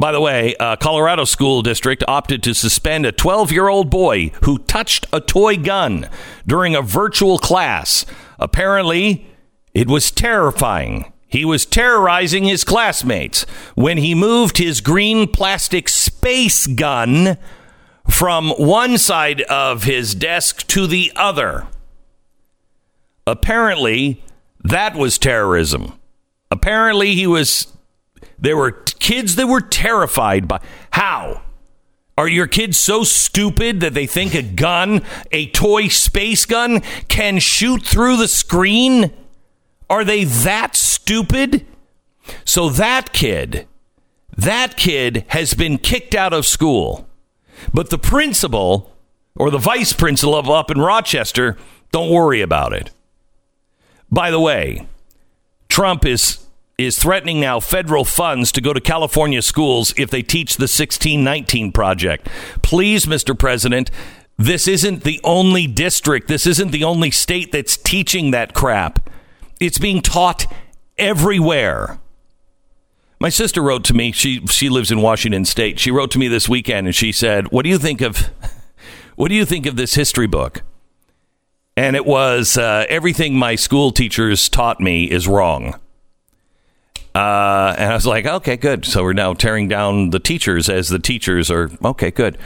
By 0.00 0.12
the 0.12 0.20
way, 0.22 0.54
a 0.58 0.78
Colorado 0.78 1.24
school 1.24 1.60
district 1.60 2.02
opted 2.08 2.42
to 2.44 2.54
suspend 2.54 3.04
a 3.04 3.12
12 3.12 3.52
year 3.52 3.68
old 3.68 3.90
boy 3.90 4.32
who 4.44 4.56
touched 4.60 5.06
a 5.12 5.20
toy 5.20 5.58
gun 5.58 6.08
during 6.46 6.74
a 6.74 6.80
virtual 6.80 7.38
class. 7.38 8.06
Apparently, 8.38 9.26
it 9.74 9.88
was 9.88 10.10
terrifying. 10.10 11.12
He 11.28 11.44
was 11.44 11.66
terrorizing 11.66 12.44
his 12.44 12.64
classmates 12.64 13.42
when 13.74 13.98
he 13.98 14.14
moved 14.14 14.56
his 14.56 14.80
green 14.80 15.28
plastic 15.28 15.86
space 15.90 16.66
gun 16.66 17.36
from 18.08 18.52
one 18.52 18.96
side 18.96 19.42
of 19.42 19.84
his 19.84 20.14
desk 20.14 20.66
to 20.68 20.86
the 20.86 21.12
other. 21.14 21.66
Apparently, 23.26 24.24
that 24.64 24.96
was 24.96 25.18
terrorism. 25.18 25.92
Apparently, 26.50 27.14
he 27.14 27.26
was 27.26 27.66
there 28.40 28.56
were 28.56 28.70
t- 28.72 28.94
kids 28.98 29.36
that 29.36 29.46
were 29.46 29.60
terrified 29.60 30.48
by 30.48 30.60
how 30.92 31.42
are 32.16 32.28
your 32.28 32.46
kids 32.46 32.78
so 32.78 33.02
stupid 33.02 33.80
that 33.80 33.94
they 33.94 34.06
think 34.06 34.34
a 34.34 34.42
gun, 34.42 35.02
a 35.32 35.46
toy 35.50 35.88
space 35.88 36.44
gun, 36.44 36.80
can 37.08 37.38
shoot 37.38 37.82
through 37.82 38.16
the 38.16 38.28
screen? 38.28 39.12
Are 39.88 40.04
they 40.04 40.24
that 40.24 40.76
stupid? 40.76 41.66
So 42.44 42.68
that 42.68 43.12
kid, 43.12 43.66
that 44.36 44.76
kid 44.76 45.24
has 45.28 45.54
been 45.54 45.78
kicked 45.78 46.14
out 46.14 46.32
of 46.32 46.46
school. 46.46 47.08
But 47.72 47.90
the 47.90 47.98
principal 47.98 48.94
or 49.34 49.50
the 49.50 49.58
vice 49.58 49.92
principal 49.92 50.34
of 50.34 50.50
up 50.50 50.70
in 50.70 50.78
Rochester, 50.78 51.56
don't 51.92 52.10
worry 52.10 52.40
about 52.42 52.72
it. 52.72 52.90
By 54.10 54.30
the 54.30 54.40
way, 54.40 54.86
Trump 55.68 56.04
is 56.04 56.46
is 56.86 56.98
threatening 56.98 57.40
now 57.40 57.60
federal 57.60 58.04
funds 58.04 58.52
to 58.52 58.60
go 58.60 58.72
to 58.72 58.80
California 58.80 59.42
schools 59.42 59.92
if 59.96 60.10
they 60.10 60.22
teach 60.22 60.56
the 60.56 60.62
1619 60.62 61.72
project. 61.72 62.28
Please, 62.62 63.06
Mr. 63.06 63.38
President, 63.38 63.90
this 64.36 64.66
isn't 64.66 65.04
the 65.04 65.20
only 65.22 65.66
district, 65.66 66.28
this 66.28 66.46
isn't 66.46 66.70
the 66.70 66.84
only 66.84 67.10
state 67.10 67.52
that's 67.52 67.76
teaching 67.76 68.30
that 68.30 68.54
crap. 68.54 69.10
It's 69.60 69.78
being 69.78 70.00
taught 70.00 70.46
everywhere. 70.96 71.98
My 73.18 73.28
sister 73.28 73.62
wrote 73.62 73.84
to 73.84 73.94
me. 73.94 74.12
She 74.12 74.46
she 74.46 74.70
lives 74.70 74.90
in 74.90 75.02
Washington 75.02 75.44
State. 75.44 75.78
She 75.78 75.90
wrote 75.90 76.10
to 76.12 76.18
me 76.18 76.26
this 76.26 76.48
weekend 76.48 76.86
and 76.86 76.96
she 76.96 77.12
said, 77.12 77.48
"What 77.52 77.64
do 77.64 77.68
you 77.68 77.76
think 77.76 78.00
of 78.00 78.30
what 79.16 79.28
do 79.28 79.34
you 79.34 79.44
think 79.44 79.66
of 79.66 79.76
this 79.76 79.94
history 79.94 80.26
book?" 80.26 80.62
And 81.76 81.96
it 81.96 82.06
was 82.06 82.56
uh, 82.56 82.86
everything 82.88 83.36
my 83.36 83.56
school 83.56 83.92
teachers 83.92 84.48
taught 84.48 84.80
me 84.80 85.04
is 85.04 85.28
wrong. 85.28 85.78
Uh, 87.14 87.74
and 87.76 87.90
I 87.90 87.94
was 87.94 88.06
like, 88.06 88.26
okay, 88.26 88.56
good. 88.56 88.84
So 88.84 89.02
we're 89.02 89.12
now 89.12 89.34
tearing 89.34 89.68
down 89.68 90.10
the 90.10 90.20
teachers 90.20 90.68
as 90.68 90.88
the 90.88 90.98
teachers 90.98 91.50
are 91.50 91.70
okay, 91.84 92.10
good. 92.10 92.38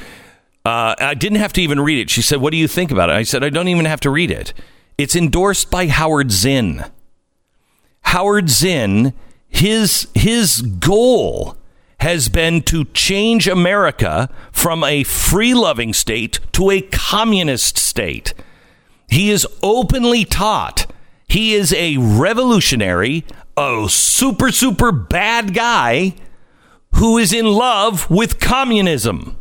Uh, 0.64 0.94
I 0.98 1.14
didn't 1.14 1.38
have 1.38 1.52
to 1.54 1.62
even 1.62 1.80
read 1.80 1.98
it. 1.98 2.08
She 2.08 2.22
said, 2.22 2.40
"What 2.40 2.50
do 2.50 2.56
you 2.56 2.66
think 2.66 2.90
about 2.90 3.10
it?" 3.10 3.12
I 3.12 3.22
said, 3.22 3.44
"I 3.44 3.50
don't 3.50 3.68
even 3.68 3.84
have 3.84 4.00
to 4.00 4.10
read 4.10 4.30
it. 4.30 4.54
It's 4.96 5.14
endorsed 5.14 5.70
by 5.70 5.88
Howard 5.88 6.30
Zinn. 6.30 6.84
Howard 8.02 8.48
Zinn, 8.48 9.12
his 9.46 10.08
his 10.14 10.62
goal 10.62 11.58
has 12.00 12.30
been 12.30 12.62
to 12.62 12.84
change 12.86 13.46
America 13.46 14.30
from 14.52 14.82
a 14.84 15.04
free-loving 15.04 15.92
state 15.92 16.40
to 16.52 16.70
a 16.70 16.80
communist 16.80 17.76
state. 17.76 18.32
He 19.08 19.30
is 19.30 19.46
openly 19.62 20.24
taught 20.24 20.86
he 21.28 21.54
is 21.54 21.72
a 21.72 21.96
revolutionary, 21.96 23.24
a 23.56 23.86
super, 23.88 24.50
super 24.50 24.92
bad 24.92 25.54
guy 25.54 26.14
who 26.94 27.18
is 27.18 27.32
in 27.32 27.46
love 27.46 28.10
with 28.10 28.40
communism. 28.40 29.36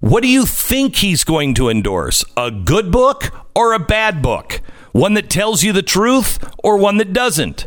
What 0.00 0.22
do 0.22 0.28
you 0.28 0.44
think 0.46 0.96
he's 0.96 1.24
going 1.24 1.54
to 1.54 1.68
endorse? 1.68 2.24
A 2.36 2.50
good 2.50 2.92
book 2.92 3.34
or 3.54 3.72
a 3.72 3.78
bad 3.78 4.22
book? 4.22 4.60
One 4.92 5.14
that 5.14 5.30
tells 5.30 5.62
you 5.62 5.72
the 5.72 5.82
truth 5.82 6.38
or 6.62 6.76
one 6.76 6.98
that 6.98 7.12
doesn't? 7.12 7.66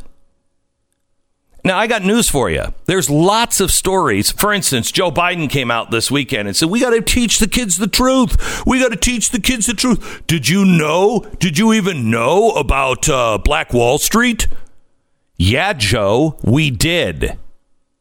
Now, 1.64 1.78
I 1.78 1.88
got 1.88 2.04
news 2.06 2.30
for 2.30 2.50
you. 2.50 2.74
There's 2.86 3.10
lots 3.10 3.60
of 3.60 3.72
stories. 3.72 4.32
For 4.32 4.54
instance, 4.54 4.92
Joe 4.92 5.12
Biden 5.12 5.50
came 5.50 5.70
out 5.70 5.92
this 5.92 6.10
weekend 6.10 6.48
and 6.48 6.56
said, 6.56 6.70
We 6.70 6.80
got 6.80 6.92
to 6.92 7.02
teach 7.02 7.40
the 7.40 7.48
kids 7.48 7.78
the 7.78 7.88
truth. 7.88 8.66
We 8.66 8.80
got 8.80 8.90
to 8.90 8.96
teach 8.96 9.30
the 9.30 9.42
kids 9.42 9.66
the 9.66 9.74
truth. 9.74 10.24
Did 10.26 10.48
you 10.48 10.64
know? 10.64 11.30
Did 11.40 11.58
you 11.58 11.74
even 11.74 12.10
know 12.10 12.52
about 12.52 13.10
uh, 13.10 13.38
Black 13.40 13.74
Wall 13.74 13.98
Street? 13.98 14.48
Yeah, 15.42 15.72
Joe, 15.72 16.38
we 16.44 16.70
did. 16.70 17.40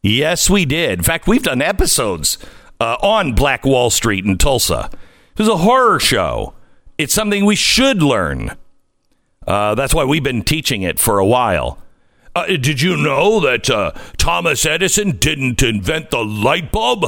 Yes, 0.02 0.50
we 0.50 0.64
did. 0.64 0.98
In 0.98 1.04
fact, 1.04 1.28
we've 1.28 1.44
done 1.44 1.62
episodes 1.62 2.36
uh, 2.80 2.96
on 3.00 3.32
Black 3.34 3.64
Wall 3.64 3.90
Street 3.90 4.24
in 4.24 4.38
Tulsa. 4.38 4.90
It 4.92 5.38
was 5.38 5.48
a 5.48 5.58
horror 5.58 6.00
show. 6.00 6.54
It's 6.98 7.14
something 7.14 7.44
we 7.44 7.54
should 7.54 8.02
learn. 8.02 8.56
Uh, 9.46 9.76
that's 9.76 9.94
why 9.94 10.04
we've 10.04 10.24
been 10.24 10.42
teaching 10.42 10.82
it 10.82 10.98
for 10.98 11.20
a 11.20 11.26
while. 11.26 11.78
Uh, 12.34 12.46
did 12.46 12.82
you 12.82 12.96
know 12.96 13.38
that 13.38 13.70
uh, 13.70 13.92
Thomas 14.16 14.66
Edison 14.66 15.12
didn't 15.12 15.62
invent 15.62 16.10
the 16.10 16.24
light 16.24 16.72
bulb? 16.72 17.04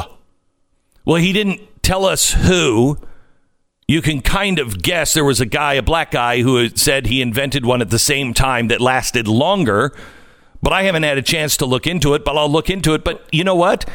Well, 1.05 1.21
he 1.21 1.33
didn't 1.33 1.83
tell 1.83 2.05
us 2.05 2.35
who. 2.35 2.99
You 3.89 4.01
can 4.01 4.21
kind 4.23 4.61
of 4.61 4.81
guess 4.81 5.13
there 5.13 5.25
was 5.25 5.41
a 5.41 5.47
guy, 5.47 5.75
a 5.75 5.83
black 5.83 6.13
guy, 6.13 6.43
who 6.43 6.69
said 6.69 7.07
he 7.07 7.21
invented 7.21 7.65
one 7.65 7.83
at 7.83 7.91
the 7.91 7.99
same 7.99 8.33
time 8.33 8.69
that 8.69 8.81
lasted 8.81 9.27
longer. 9.27 9.93
But 10.63 10.73
I 10.73 10.83
haven't 10.83 11.05
had 11.05 11.19
a 11.19 11.23
chance 11.23 11.57
to 11.59 11.67
look 11.67 11.87
into 11.87 12.15
it, 12.15 12.25
but 12.25 12.37
I'll 12.37 12.51
look 12.51 12.69
into 12.69 12.95
it. 12.95 13.05
But 13.05 13.27
you 13.33 13.45
know 13.45 13.55
what? 13.55 13.89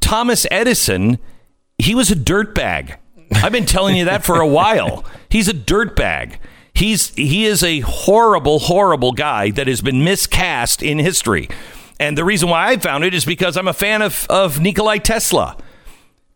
Thomas 0.00 0.46
Edison, 0.50 1.18
he 1.78 1.94
was 1.94 2.10
a 2.10 2.14
dirtbag. 2.14 2.96
I've 3.32 3.52
been 3.52 3.66
telling 3.66 3.96
you 3.96 4.04
that 4.04 4.24
for 4.24 4.40
a 4.40 4.46
while. 4.46 5.04
He's 5.28 5.48
a 5.48 5.54
dirtbag. 5.54 6.36
He's 6.74 7.14
he 7.14 7.44
is 7.44 7.62
a 7.62 7.80
horrible, 7.80 8.60
horrible 8.60 9.12
guy 9.12 9.50
that 9.50 9.66
has 9.66 9.80
been 9.80 10.04
miscast 10.04 10.82
in 10.82 10.98
history. 10.98 11.48
And 11.98 12.16
the 12.16 12.24
reason 12.24 12.48
why 12.48 12.68
I 12.68 12.76
found 12.78 13.04
it 13.04 13.12
is 13.12 13.24
because 13.24 13.56
I'm 13.56 13.68
a 13.68 13.74
fan 13.74 14.00
of, 14.00 14.26
of 14.30 14.60
Nikolai 14.60 14.98
Tesla. 14.98 15.56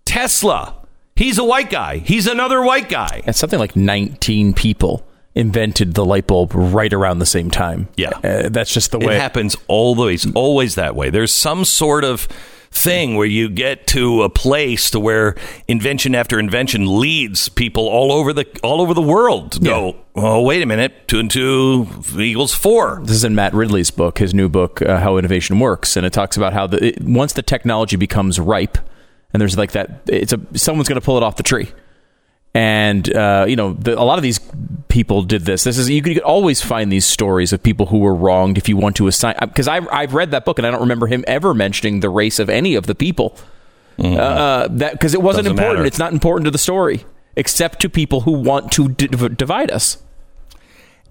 Tesla. 0.04 0.76
He's 1.16 1.38
a 1.38 1.44
white 1.44 1.70
guy. 1.70 1.98
He's 1.98 2.26
another 2.26 2.62
white 2.62 2.88
guy. 2.88 3.22
And 3.24 3.34
something 3.34 3.58
like 3.58 3.74
19 3.74 4.52
people 4.52 5.06
invented 5.34 5.94
the 5.94 6.04
light 6.04 6.26
bulb 6.26 6.52
right 6.54 6.92
around 6.92 7.18
the 7.18 7.26
same 7.26 7.50
time. 7.50 7.88
Yeah. 7.96 8.10
Uh, 8.22 8.48
that's 8.50 8.72
just 8.72 8.90
the 8.92 8.98
way 8.98 9.16
It 9.16 9.20
happens 9.20 9.56
always, 9.66 10.32
always 10.34 10.76
that 10.76 10.94
way. 10.94 11.10
There's 11.10 11.32
some 11.32 11.64
sort 11.64 12.04
of 12.04 12.28
thing 12.70 13.14
where 13.14 13.26
you 13.26 13.48
get 13.48 13.86
to 13.86 14.22
a 14.22 14.28
place 14.28 14.90
to 14.90 14.98
where 14.98 15.36
invention 15.68 16.12
after 16.12 16.40
invention 16.40 16.98
leads 17.00 17.48
people 17.48 17.86
all 17.86 18.10
over 18.10 18.32
the 18.32 18.44
all 18.64 18.80
over 18.80 18.92
the 18.92 19.00
world 19.02 19.52
to 19.52 19.60
go. 19.60 19.96
Oh, 20.16 20.42
wait 20.42 20.60
a 20.60 20.66
minute, 20.66 21.06
two 21.06 21.20
and 21.20 21.30
two 21.30 21.86
equals 22.18 22.52
four. 22.52 23.00
This 23.04 23.14
is 23.14 23.24
in 23.24 23.36
Matt 23.36 23.54
Ridley's 23.54 23.92
book, 23.92 24.18
his 24.18 24.34
new 24.34 24.48
book, 24.48 24.82
uh, 24.82 24.98
How 24.98 25.16
Innovation 25.18 25.60
Works, 25.60 25.96
and 25.96 26.04
it 26.04 26.12
talks 26.12 26.36
about 26.36 26.52
how 26.52 26.66
the, 26.66 26.84
it, 26.84 27.02
once 27.02 27.32
the 27.32 27.42
technology 27.42 27.94
becomes 27.96 28.40
ripe, 28.40 28.76
and 29.32 29.40
there's 29.40 29.56
like 29.56 29.70
that, 29.72 30.02
it's 30.08 30.32
a 30.32 30.40
someone's 30.54 30.88
going 30.88 31.00
to 31.00 31.04
pull 31.04 31.16
it 31.16 31.22
off 31.22 31.36
the 31.36 31.44
tree, 31.44 31.70
and 32.54 33.14
uh, 33.14 33.44
you 33.48 33.56
know 33.56 33.72
the, 33.74 33.98
a 33.98 34.02
lot 34.04 34.18
of 34.18 34.22
these 34.22 34.40
people 34.88 35.22
did 35.22 35.42
this. 35.42 35.64
This 35.64 35.76
is 35.76 35.90
you 35.90 36.02
could 36.02 36.18
always 36.20 36.62
find 36.62 36.90
these 36.92 37.04
stories 37.04 37.52
of 37.52 37.62
people 37.62 37.86
who 37.86 37.98
were 37.98 38.14
wronged 38.14 38.56
if 38.58 38.68
you 38.68 38.76
want 38.76 38.96
to 38.96 39.06
assign. 39.08 39.34
Because 39.40 39.66
I 39.68 39.80
I've 39.90 40.14
read 40.14 40.30
that 40.30 40.44
book 40.44 40.58
and 40.58 40.66
I 40.66 40.70
don't 40.70 40.80
remember 40.80 41.08
him 41.08 41.24
ever 41.26 41.52
mentioning 41.52 42.00
the 42.00 42.08
race 42.08 42.38
of 42.38 42.48
any 42.48 42.74
of 42.76 42.86
the 42.86 42.94
people. 42.94 43.36
Uh, 43.98 44.66
that 44.70 44.92
because 44.92 45.14
it 45.14 45.22
wasn't 45.22 45.44
Doesn't 45.44 45.58
important. 45.58 45.78
matter. 45.80 45.86
It's 45.86 45.98
not 45.98 46.12
important 46.12 46.46
to 46.46 46.50
the 46.50 46.58
story, 46.58 47.04
except 47.36 47.80
to 47.80 47.88
people 47.88 48.22
who 48.22 48.32
want 48.32 48.72
to 48.72 48.88
d- 48.88 49.06
divide 49.06 49.70
us. 49.70 49.98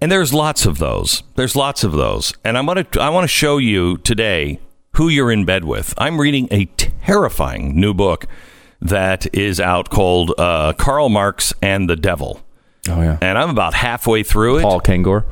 And 0.02 0.12
there's 0.12 0.34
lots 0.34 0.66
of 0.66 0.78
those. 0.78 1.22
There's 1.34 1.56
lots 1.56 1.82
of 1.84 1.92
those. 1.92 2.34
And 2.44 2.58
I'm 2.58 2.66
gonna 2.66 2.86
I 3.00 3.08
want 3.10 3.24
to 3.24 3.28
show 3.28 3.56
you 3.58 3.96
today 3.98 4.60
who 4.96 5.08
you're 5.08 5.32
in 5.32 5.44
bed 5.44 5.64
with. 5.64 5.94
I'm 5.96 6.20
reading 6.20 6.46
a 6.50 6.66
terrifying 6.76 7.78
new 7.80 7.94
book 7.94 8.26
that 8.84 9.34
is 9.34 9.60
out 9.60 9.90
called 9.90 10.32
uh, 10.38 10.72
Karl 10.74 11.08
Marx 11.08 11.52
and 11.60 11.90
the 11.90 11.96
Devil. 11.96 12.40
Oh 12.88 13.00
yeah, 13.00 13.18
And 13.20 13.38
I'm 13.38 13.50
about 13.50 13.74
halfway 13.74 14.22
through 14.22 14.58
it. 14.58 14.62
Paul 14.62 14.80
Kengor. 14.80 15.24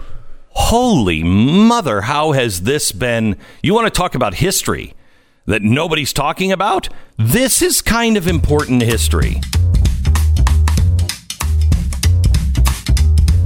Holy 0.54 1.22
mother, 1.22 2.02
how 2.02 2.32
has 2.32 2.62
this 2.62 2.92
been? 2.92 3.36
You 3.62 3.74
want 3.74 3.86
to 3.92 3.96
talk 3.96 4.14
about 4.14 4.34
history? 4.34 4.94
that 5.46 5.62
nobody's 5.62 6.12
talking 6.12 6.52
about? 6.52 6.88
This 7.18 7.62
is 7.62 7.82
kind 7.82 8.16
of 8.16 8.26
important 8.28 8.82
history. 8.82 9.40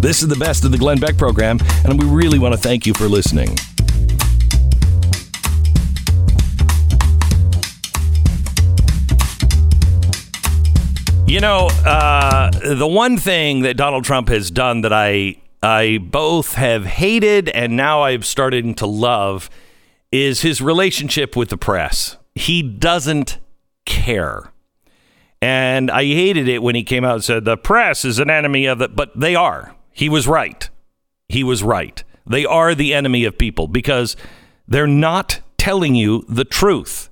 This 0.01 0.23
is 0.23 0.29
the 0.29 0.37
best 0.39 0.65
of 0.65 0.73
the 0.73 0.79
Glenn 0.79 0.99
Beck 0.99 1.17
program, 1.17 1.59
and 1.85 2.01
we 2.01 2.07
really 2.07 2.39
want 2.39 2.55
to 2.55 2.61
thank 2.61 2.87
you 2.87 2.95
for 2.95 3.09
listening. 3.09 3.57
You 11.27 11.41
know, 11.41 11.67
uh, 11.85 12.51
the 12.51 12.87
one 12.87 13.19
thing 13.19 13.63
that 13.63 13.77
Donald 13.77 14.05
Trump 14.05 14.29
has 14.29 14.49
done 14.49 14.83
that 14.83 14.93
I 14.93 15.41
I 15.61 15.99
both 15.99 16.55
have 16.55 16.87
hated 16.87 17.49
and 17.49 17.77
now 17.77 18.03
I've 18.03 18.25
started 18.25 18.77
to 18.77 18.87
love 18.87 19.51
is 20.13 20.43
his 20.43 20.63
relationship 20.63 21.35
with 21.35 21.49
the 21.49 21.57
press. 21.57 22.17
He 22.37 22.63
doesn't 22.63 23.39
care. 23.85 24.53
And 25.43 25.91
I 25.91 26.05
hated 26.05 26.47
it 26.47 26.63
when 26.63 26.77
he 26.77 26.85
came 26.85 27.05
out 27.05 27.15
and 27.15 27.25
said 27.25 27.45
the 27.45 27.57
press 27.57 28.05
is 28.05 28.21
an 28.21 28.31
enemy 28.31 28.67
of 28.67 28.81
it, 28.81 28.95
but 28.95 29.19
they 29.19 29.35
are. 29.35 29.75
He 29.93 30.09
was 30.09 30.29
right. 30.29 30.71
He 31.29 31.43
was 31.43 31.61
right. 31.65 32.05
They 32.25 32.45
are 32.45 32.73
the 32.73 32.95
enemy 32.95 33.25
of 33.25 33.37
people 33.37 33.67
because 33.67 34.15
they're 34.69 34.87
not 34.87 35.41
telling 35.59 35.97
you 35.97 36.25
the 36.29 36.45
truth 36.45 37.11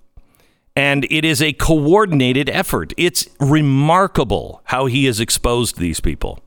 and 0.76 1.06
it 1.10 1.24
is 1.24 1.40
a 1.40 1.52
coordinated 1.52 2.48
effort. 2.50 2.92
It's 2.96 3.28
remarkable 3.38 4.62
how 4.64 4.86
he 4.86 5.04
has 5.06 5.20
exposed 5.20 5.78
these 5.78 6.00
people. 6.00 6.40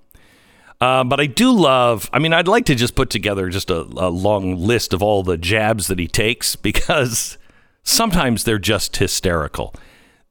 Uh, 0.80 1.04
but 1.04 1.20
I 1.20 1.26
do 1.26 1.52
love, 1.52 2.10
I 2.14 2.20
mean, 2.20 2.34
I'd 2.34 2.48
like 2.48 2.66
to 2.66 2.76
just 2.76 2.96
put 2.96 3.10
together 3.10 3.50
just 3.50 3.70
a, 3.70 3.80
a 3.80 4.10
long 4.10 4.56
list 4.56 4.94
of 4.94 5.02
all 5.02 5.24
the 5.24 5.38
jabs 5.38 5.88
that 5.88 5.98
he 5.98 6.08
takes 6.08 6.56
because 6.70 7.38
sometimes 7.84 8.44
they're 8.44 8.60
just 8.60 8.98
hysterical. 8.98 9.74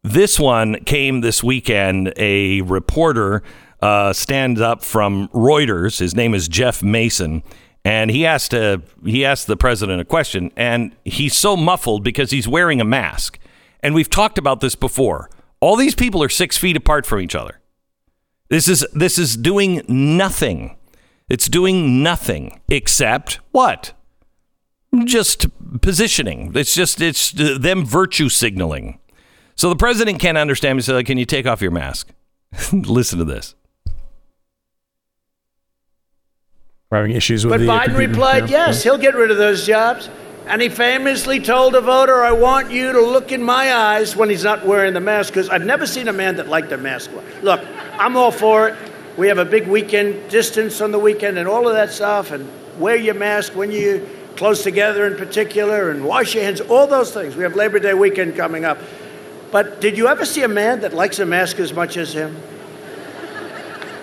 This 0.02 0.38
one 0.38 0.84
came 0.84 1.20
this 1.20 1.42
weekend. 1.42 2.12
A 2.16 2.60
reporter 2.60 3.42
uh, 3.82 4.12
stands 4.12 4.60
up 4.60 4.84
from 4.84 5.28
Reuters. 5.28 5.98
His 5.98 6.14
name 6.14 6.32
is 6.32 6.46
Jeff 6.48 6.82
Mason. 6.82 7.42
And 7.84 8.10
he 8.10 8.26
asked, 8.26 8.52
a, 8.52 8.82
he 9.04 9.24
asked 9.24 9.46
the 9.46 9.56
president 9.56 10.00
a 10.00 10.04
question, 10.04 10.50
and 10.56 10.94
he's 11.04 11.36
so 11.36 11.56
muffled 11.56 12.02
because 12.02 12.32
he's 12.32 12.48
wearing 12.48 12.80
a 12.80 12.84
mask. 12.84 13.38
And 13.80 13.94
we've 13.94 14.10
talked 14.10 14.38
about 14.38 14.60
this 14.60 14.74
before. 14.74 15.30
All 15.60 15.76
these 15.76 15.94
people 15.94 16.22
are 16.22 16.28
six 16.28 16.56
feet 16.56 16.76
apart 16.76 17.06
from 17.06 17.20
each 17.20 17.34
other. 17.34 17.60
This 18.48 18.68
is 18.68 18.86
this 18.94 19.18
is 19.18 19.36
doing 19.36 19.82
nothing. 19.88 20.76
It's 21.28 21.48
doing 21.48 22.02
nothing 22.02 22.60
except 22.68 23.40
what? 23.52 23.92
Just 25.04 25.46
positioning. 25.80 26.52
It's 26.54 26.74
just 26.74 27.00
it's 27.00 27.32
them 27.32 27.84
virtue 27.84 28.28
signaling. 28.28 28.98
So 29.56 29.68
the 29.68 29.76
president 29.76 30.20
can't 30.20 30.38
understand. 30.38 30.78
He 30.78 30.82
said, 30.82 31.04
"Can 31.06 31.18
you 31.18 31.24
take 31.24 31.46
off 31.46 31.60
your 31.60 31.70
mask?" 31.72 32.12
Listen 32.72 33.18
to 33.18 33.24
this. 33.24 33.54
We're 36.90 36.98
having 36.98 37.12
issues 37.12 37.44
with 37.44 37.52
But 37.54 37.58
the 37.60 37.66
Biden 37.66 37.84
computer. 37.86 38.08
replied, 38.12 38.50
Yeah. 38.50 38.66
yes, 38.66 38.82
he'll 38.84 38.98
get 38.98 39.14
rid 39.16 39.30
of 39.32 39.38
those 39.38 39.66
jobs. 39.66 40.08
And 40.46 40.62
he 40.62 40.68
famously 40.68 41.40
told 41.40 41.74
a 41.74 41.80
voter, 41.80 42.22
I 42.22 42.30
want 42.30 42.70
you 42.70 42.92
to 42.92 43.00
look 43.00 43.32
in 43.32 43.42
my 43.42 43.74
eyes 43.74 44.14
when 44.14 44.30
he's 44.30 44.44
not 44.44 44.64
wearing 44.64 44.94
the 44.94 45.00
mask, 45.00 45.32
because 45.32 45.48
I've 45.48 45.64
never 45.64 45.88
seen 45.88 46.06
a 46.06 46.12
man 46.12 46.36
that 46.36 46.46
liked 46.46 46.70
a 46.70 46.76
mask. 46.76 47.10
Look, 47.42 47.60
I'm 47.98 48.16
all 48.16 48.30
for 48.30 48.68
it. 48.68 48.76
We 49.16 49.26
have 49.26 49.38
a 49.38 49.44
big 49.44 49.66
weekend 49.66 50.30
distance 50.30 50.80
on 50.80 50.92
the 50.92 51.00
weekend 51.00 51.36
and 51.36 51.48
all 51.48 51.66
of 51.66 51.74
that 51.74 51.90
stuff, 51.90 52.30
and 52.30 52.48
wear 52.78 52.94
your 52.94 53.14
mask 53.14 53.56
when 53.56 53.72
you're 53.72 54.00
close 54.36 54.62
together 54.62 55.06
in 55.06 55.16
particular, 55.16 55.90
and 55.90 56.04
wash 56.04 56.34
your 56.34 56.44
hands, 56.44 56.60
all 56.60 56.86
those 56.86 57.12
things. 57.12 57.34
We 57.34 57.42
have 57.42 57.56
Labor 57.56 57.80
Day 57.80 57.94
weekend 57.94 58.36
coming 58.36 58.64
up. 58.64 58.78
But 59.50 59.80
did 59.80 59.96
you 59.96 60.06
ever 60.06 60.24
see 60.24 60.42
a 60.42 60.48
man 60.48 60.82
that 60.82 60.92
likes 60.92 61.18
a 61.18 61.26
mask 61.26 61.58
as 61.58 61.72
much 61.72 61.96
as 61.96 62.12
him? 62.12 62.36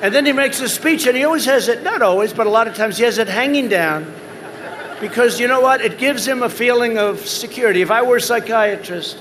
And 0.01 0.13
then 0.13 0.25
he 0.25 0.33
makes 0.33 0.59
a 0.59 0.67
speech, 0.67 1.07
and 1.07 1.15
he 1.15 1.23
always 1.23 1.45
has 1.45 1.69
it, 1.69 1.83
not 1.83 2.01
always, 2.01 2.33
but 2.33 2.47
a 2.47 2.50
lot 2.50 2.67
of 2.67 2.75
times 2.75 2.97
he 2.97 3.05
has 3.05 3.17
it 3.17 3.29
hanging 3.29 3.69
down 3.69 4.13
because 5.03 5.38
you 5.38 5.50
know 5.50 5.60
what? 5.60 5.81
It 5.81 5.98
gives 5.98 6.25
him 6.25 6.43
a 6.43 6.50
feeling 6.50 6.98
of 6.98 7.27
security. 7.27 7.81
If 7.81 7.91
I 7.91 8.01
were 8.01 8.15
a 8.15 8.22
psychiatrist, 8.22 9.17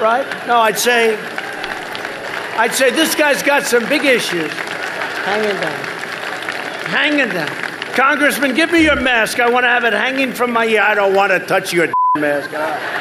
right? 0.00 0.24
No, 0.46 0.58
I'd 0.58 0.78
say, 0.78 1.16
I'd 2.56 2.72
say 2.72 2.92
this 2.92 3.16
guy's 3.16 3.42
got 3.42 3.64
some 3.64 3.84
big 3.88 4.04
issues. 4.04 4.52
Hanging 4.52 5.60
down. 5.60 5.84
Hanging 6.86 7.28
down. 7.30 7.48
Congressman, 7.96 8.54
give 8.54 8.70
me 8.70 8.84
your 8.84 8.94
mask. 8.94 9.40
I 9.40 9.50
want 9.50 9.64
to 9.64 9.68
have 9.68 9.82
it 9.82 9.92
hanging 9.92 10.32
from 10.32 10.52
my 10.52 10.66
ear. 10.66 10.82
I 10.82 10.94
don't 10.94 11.12
want 11.12 11.32
to 11.32 11.40
touch 11.40 11.72
your 11.72 11.92
mask. 12.16 12.50
Ah. 12.54 12.92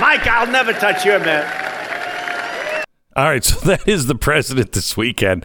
Mike, 0.00 0.26
I'll 0.26 0.50
never 0.50 0.72
touch 0.72 1.04
your 1.04 1.18
mask. 1.18 2.86
All 3.16 3.26
right, 3.26 3.44
so 3.44 3.60
that 3.66 3.86
is 3.86 4.06
the 4.06 4.14
president 4.14 4.72
this 4.72 4.96
weekend. 4.96 5.44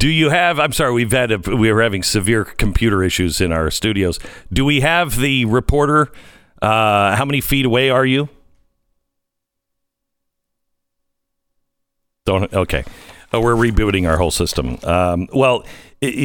Do 0.00 0.08
you 0.08 0.30
have? 0.30 0.58
I'm 0.58 0.72
sorry, 0.72 0.94
we've 0.94 1.12
had 1.12 1.30
a, 1.30 1.38
we 1.38 1.70
were 1.70 1.82
having 1.82 2.02
severe 2.02 2.46
computer 2.46 3.02
issues 3.02 3.38
in 3.38 3.52
our 3.52 3.70
studios. 3.70 4.18
Do 4.50 4.64
we 4.64 4.80
have 4.80 5.18
the 5.18 5.44
reporter? 5.44 6.10
Uh, 6.62 7.14
how 7.16 7.26
many 7.26 7.42
feet 7.42 7.66
away 7.66 7.90
are 7.90 8.06
you? 8.06 8.30
Don't 12.24 12.50
okay. 12.50 12.82
Uh, 13.34 13.42
we're 13.42 13.54
rebooting 13.54 14.08
our 14.08 14.16
whole 14.16 14.30
system. 14.30 14.78
Um, 14.84 15.28
well, 15.34 15.66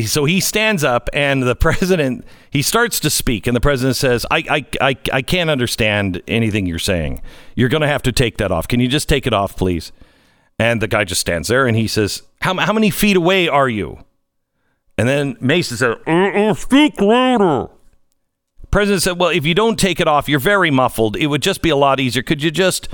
so 0.05 0.23
he 0.23 0.39
stands 0.39 0.85
up, 0.85 1.09
and 1.11 1.43
the 1.43 1.55
president 1.67 2.23
he 2.49 2.61
starts 2.61 3.01
to 3.01 3.09
speak, 3.09 3.45
and 3.45 3.53
the 3.53 3.61
president 3.61 3.97
says, 3.97 4.25
"I 4.31 4.37
I 4.49 4.65
I, 4.89 4.97
I 5.11 5.21
can't 5.21 5.49
understand 5.49 6.21
anything 6.29 6.65
you're 6.65 6.79
saying. 6.79 7.21
You're 7.55 7.67
going 7.67 7.81
to 7.81 7.89
have 7.89 8.03
to 8.03 8.13
take 8.13 8.37
that 8.37 8.53
off. 8.53 8.69
Can 8.69 8.79
you 8.79 8.87
just 8.87 9.09
take 9.09 9.27
it 9.27 9.33
off, 9.33 9.57
please?" 9.57 9.91
And 10.57 10.81
the 10.81 10.87
guy 10.87 11.03
just 11.03 11.19
stands 11.19 11.49
there, 11.49 11.67
and 11.67 11.75
he 11.75 11.85
says, 11.85 12.23
"How 12.45 12.55
how 12.55 12.73
many 12.73 12.89
feet 12.89 13.17
away 13.17 13.47
are 13.47 13.69
you?" 13.69 13.99
And 14.97 15.09
then 15.09 15.37
Mason 15.41 15.77
said, 15.77 15.97
"Uh, 16.07 16.11
uh, 16.11 16.53
"Speak 16.53 17.01
louder." 17.01 17.69
President 18.71 19.03
said, 19.03 19.19
"Well, 19.19 19.29
if 19.29 19.45
you 19.45 19.53
don't 19.53 19.79
take 19.79 19.99
it 19.99 20.07
off, 20.07 20.29
you're 20.29 20.39
very 20.39 20.71
muffled. 20.71 21.15
It 21.17 21.27
would 21.27 21.41
just 21.41 21.61
be 21.61 21.69
a 21.69 21.75
lot 21.75 21.99
easier. 21.99 22.23
Could 22.23 22.41
you 22.41 22.51
just?" 22.51 22.87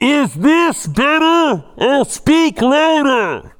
Is 0.00 0.34
this 0.34 0.86
better? 0.86 1.64
I'll 1.78 2.04
speak 2.04 2.60
louder. 2.60 3.54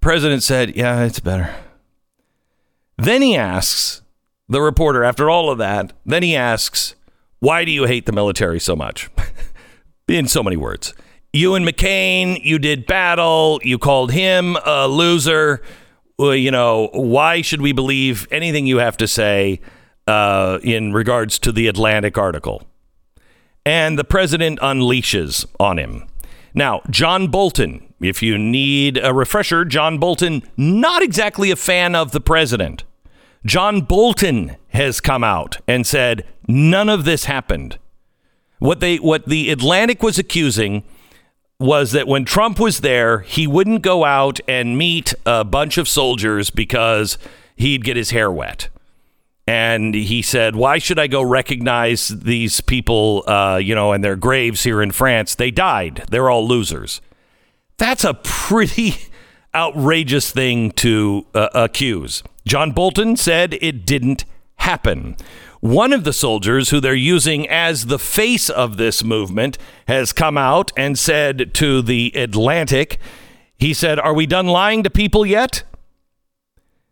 President 0.00 0.42
said, 0.42 0.76
Yeah, 0.76 1.04
it's 1.04 1.20
better. 1.20 1.54
Then 2.96 3.22
he 3.22 3.36
asks 3.36 4.02
the 4.48 4.60
reporter, 4.60 5.04
after 5.04 5.28
all 5.28 5.50
of 5.50 5.58
that, 5.58 5.92
then 6.04 6.22
he 6.22 6.34
asks, 6.34 6.94
Why 7.40 7.64
do 7.64 7.70
you 7.70 7.84
hate 7.84 8.06
the 8.06 8.12
military 8.12 8.60
so 8.60 8.74
much? 8.74 9.10
In 10.08 10.28
so 10.28 10.42
many 10.42 10.56
words. 10.56 10.94
You 11.36 11.54
and 11.54 11.66
McCain, 11.66 12.42
you 12.42 12.58
did 12.58 12.86
battle. 12.86 13.60
You 13.62 13.78
called 13.78 14.12
him 14.12 14.56
a 14.64 14.88
loser. 14.88 15.62
Well, 16.18 16.34
you 16.34 16.50
know, 16.50 16.88
why 16.92 17.42
should 17.42 17.60
we 17.60 17.72
believe 17.72 18.26
anything 18.30 18.66
you 18.66 18.78
have 18.78 18.96
to 18.96 19.06
say 19.06 19.60
uh, 20.06 20.58
in 20.62 20.92
regards 20.92 21.38
to 21.40 21.52
the 21.52 21.68
Atlantic 21.68 22.16
article? 22.16 22.62
and 23.66 23.98
the 23.98 24.04
president 24.04 24.60
unleashes 24.60 25.44
on 25.58 25.76
him. 25.76 26.06
Now, 26.54 26.82
John 26.88 27.26
Bolton, 27.26 27.92
if 28.00 28.22
you 28.22 28.38
need 28.38 28.96
a 28.96 29.12
refresher, 29.12 29.64
John 29.64 29.98
Bolton, 29.98 30.42
not 30.56 31.02
exactly 31.02 31.50
a 31.50 31.56
fan 31.56 31.96
of 31.96 32.12
the 32.12 32.20
president. 32.20 32.84
John 33.44 33.80
Bolton 33.80 34.56
has 34.68 35.00
come 35.00 35.24
out 35.24 35.58
and 35.66 35.84
said 35.84 36.24
none 36.46 36.88
of 36.88 37.04
this 37.04 37.24
happened. 37.24 37.78
What 38.60 38.80
they 38.80 38.96
what 38.96 39.26
the 39.26 39.50
Atlantic 39.50 40.02
was 40.02 40.18
accusing 40.18 40.84
was 41.58 41.92
that 41.92 42.06
when 42.06 42.24
Trump 42.24 42.60
was 42.60 42.80
there, 42.80 43.20
he 43.20 43.46
wouldn't 43.46 43.82
go 43.82 44.04
out 44.04 44.40
and 44.46 44.76
meet 44.76 45.14
a 45.24 45.44
bunch 45.44 45.78
of 45.78 45.88
soldiers 45.88 46.50
because 46.50 47.16
he'd 47.56 47.84
get 47.84 47.96
his 47.96 48.10
hair 48.10 48.30
wet 48.30 48.68
and 49.46 49.94
he 49.94 50.22
said, 50.22 50.56
"Why 50.56 50.78
should 50.78 50.98
I 50.98 51.06
go 51.06 51.22
recognize 51.22 52.08
these 52.08 52.60
people, 52.60 53.22
uh, 53.28 53.56
you 53.56 53.74
know, 53.74 53.92
and 53.92 54.02
their 54.02 54.16
graves 54.16 54.64
here 54.64 54.82
in 54.82 54.90
France? 54.90 55.34
They 55.34 55.50
died. 55.50 56.04
They're 56.10 56.30
all 56.30 56.46
losers." 56.46 57.00
That's 57.78 58.04
a 58.04 58.14
pretty 58.14 58.96
outrageous 59.54 60.30
thing 60.32 60.72
to 60.72 61.26
uh, 61.34 61.48
accuse. 61.54 62.22
John 62.46 62.72
Bolton 62.72 63.16
said 63.16 63.54
it 63.60 63.86
didn't 63.86 64.24
happen. 64.66 65.16
One 65.60 65.92
of 65.92 66.02
the 66.02 66.12
soldiers 66.12 66.70
who 66.70 66.80
they're 66.80 66.94
using 66.94 67.48
as 67.48 67.86
the 67.86 68.00
face 68.00 68.50
of 68.50 68.76
this 68.76 69.04
movement 69.04 69.58
has 69.86 70.12
come 70.12 70.36
out 70.36 70.72
and 70.76 70.98
said 70.98 71.54
to 71.54 71.82
the 71.82 72.12
Atlantic, 72.16 72.98
he 73.56 73.72
said, 73.72 74.00
Are 74.00 74.12
we 74.12 74.26
done 74.26 74.48
lying 74.48 74.82
to 74.82 74.90
people 74.90 75.24
yet? 75.24 75.62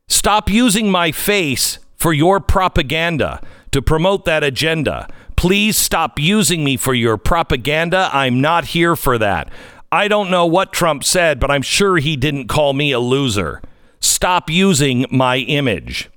Stop 0.06 0.48
using 0.48 0.88
my 0.88 1.10
face 1.10 1.80
for 1.96 2.12
your 2.12 2.38
propaganda 2.38 3.40
to 3.72 3.82
promote 3.82 4.24
that 4.24 4.44
agenda. 4.44 5.08
Please 5.37 5.76
stop 5.76 6.20
using 6.20 6.62
me 6.62 6.76
for 6.76 6.94
your 6.94 7.16
propaganda. 7.16 8.08
I'm 8.12 8.40
not 8.40 8.66
here 8.66 8.94
for 8.94 9.18
that. 9.18 9.50
I 9.90 10.06
don't 10.06 10.30
know 10.30 10.46
what 10.46 10.72
Trump 10.72 11.02
said, 11.02 11.40
but 11.40 11.50
I'm 11.50 11.62
sure 11.62 11.96
he 11.96 12.16
didn't 12.16 12.46
call 12.46 12.72
me 12.72 12.92
a 12.92 13.00
loser. 13.00 13.60
Stop 13.98 14.48
using 14.48 15.06
my 15.10 15.38
image. 15.38 16.08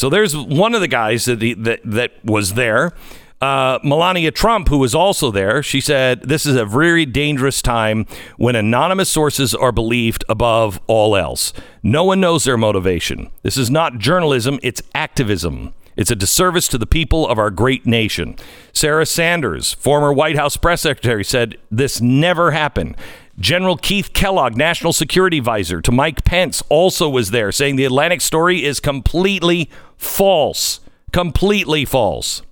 So 0.00 0.08
there's 0.08 0.34
one 0.34 0.74
of 0.74 0.80
the 0.80 0.88
guys 0.88 1.26
that 1.26 1.40
that, 1.58 1.80
that 1.84 2.24
was 2.24 2.54
there. 2.54 2.92
Uh, 3.38 3.78
Melania 3.84 4.30
Trump, 4.30 4.68
who 4.68 4.78
was 4.78 4.94
also 4.94 5.30
there, 5.30 5.62
she 5.62 5.78
said, 5.78 6.22
This 6.22 6.46
is 6.46 6.56
a 6.56 6.64
very 6.64 7.04
dangerous 7.04 7.60
time 7.60 8.06
when 8.38 8.56
anonymous 8.56 9.10
sources 9.10 9.54
are 9.54 9.72
believed 9.72 10.24
above 10.26 10.80
all 10.86 11.16
else. 11.16 11.52
No 11.82 12.02
one 12.04 12.18
knows 12.18 12.44
their 12.44 12.56
motivation. 12.56 13.30
This 13.42 13.58
is 13.58 13.70
not 13.70 13.98
journalism, 13.98 14.58
it's 14.62 14.80
activism. 14.94 15.74
It's 15.98 16.10
a 16.10 16.16
disservice 16.16 16.66
to 16.68 16.78
the 16.78 16.86
people 16.86 17.28
of 17.28 17.38
our 17.38 17.50
great 17.50 17.84
nation. 17.84 18.36
Sarah 18.72 19.04
Sanders, 19.04 19.74
former 19.74 20.14
White 20.14 20.36
House 20.36 20.56
press 20.56 20.80
secretary, 20.80 21.24
said 21.24 21.58
this 21.70 22.00
never 22.00 22.52
happened. 22.52 22.96
General 23.40 23.78
Keith 23.78 24.12
Kellogg, 24.12 24.54
national 24.54 24.92
security 24.92 25.38
advisor 25.38 25.80
to 25.80 25.90
Mike 25.90 26.24
Pence, 26.24 26.62
also 26.68 27.08
was 27.08 27.30
there, 27.30 27.50
saying 27.50 27.76
the 27.76 27.86
Atlantic 27.86 28.20
story 28.20 28.64
is 28.64 28.80
completely 28.80 29.70
false. 29.96 30.80
Completely 31.10 31.86
false. 31.86 32.42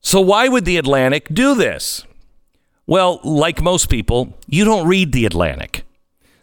So, 0.00 0.20
why 0.20 0.48
would 0.48 0.64
the 0.64 0.76
Atlantic 0.76 1.28
do 1.32 1.54
this? 1.54 2.04
Well, 2.86 3.20
like 3.22 3.62
most 3.62 3.88
people, 3.88 4.36
you 4.46 4.64
don't 4.64 4.86
read 4.86 5.12
the 5.12 5.24
Atlantic. 5.24 5.84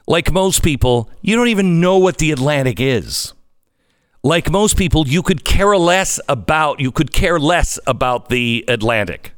Like 0.08 0.32
most 0.32 0.63
people, 0.63 1.12
you 1.21 1.36
don't 1.36 1.50
even 1.50 1.80
know 1.80 1.97
what 1.97 2.17
the 2.17 2.32
Atlantic 2.32 2.80
is. 2.80 3.34
Like 4.24 4.50
most 4.50 4.78
people, 4.78 5.08
you 5.08 5.21
could 5.21 5.45
care 5.45 5.78
less 5.78 6.19
about 6.28 6.80
you 6.80 6.91
could 6.91 7.12
care 7.12 7.39
less 7.39 7.78
about 7.86 8.30
the 8.30 8.63
Atlantic. 8.67 9.34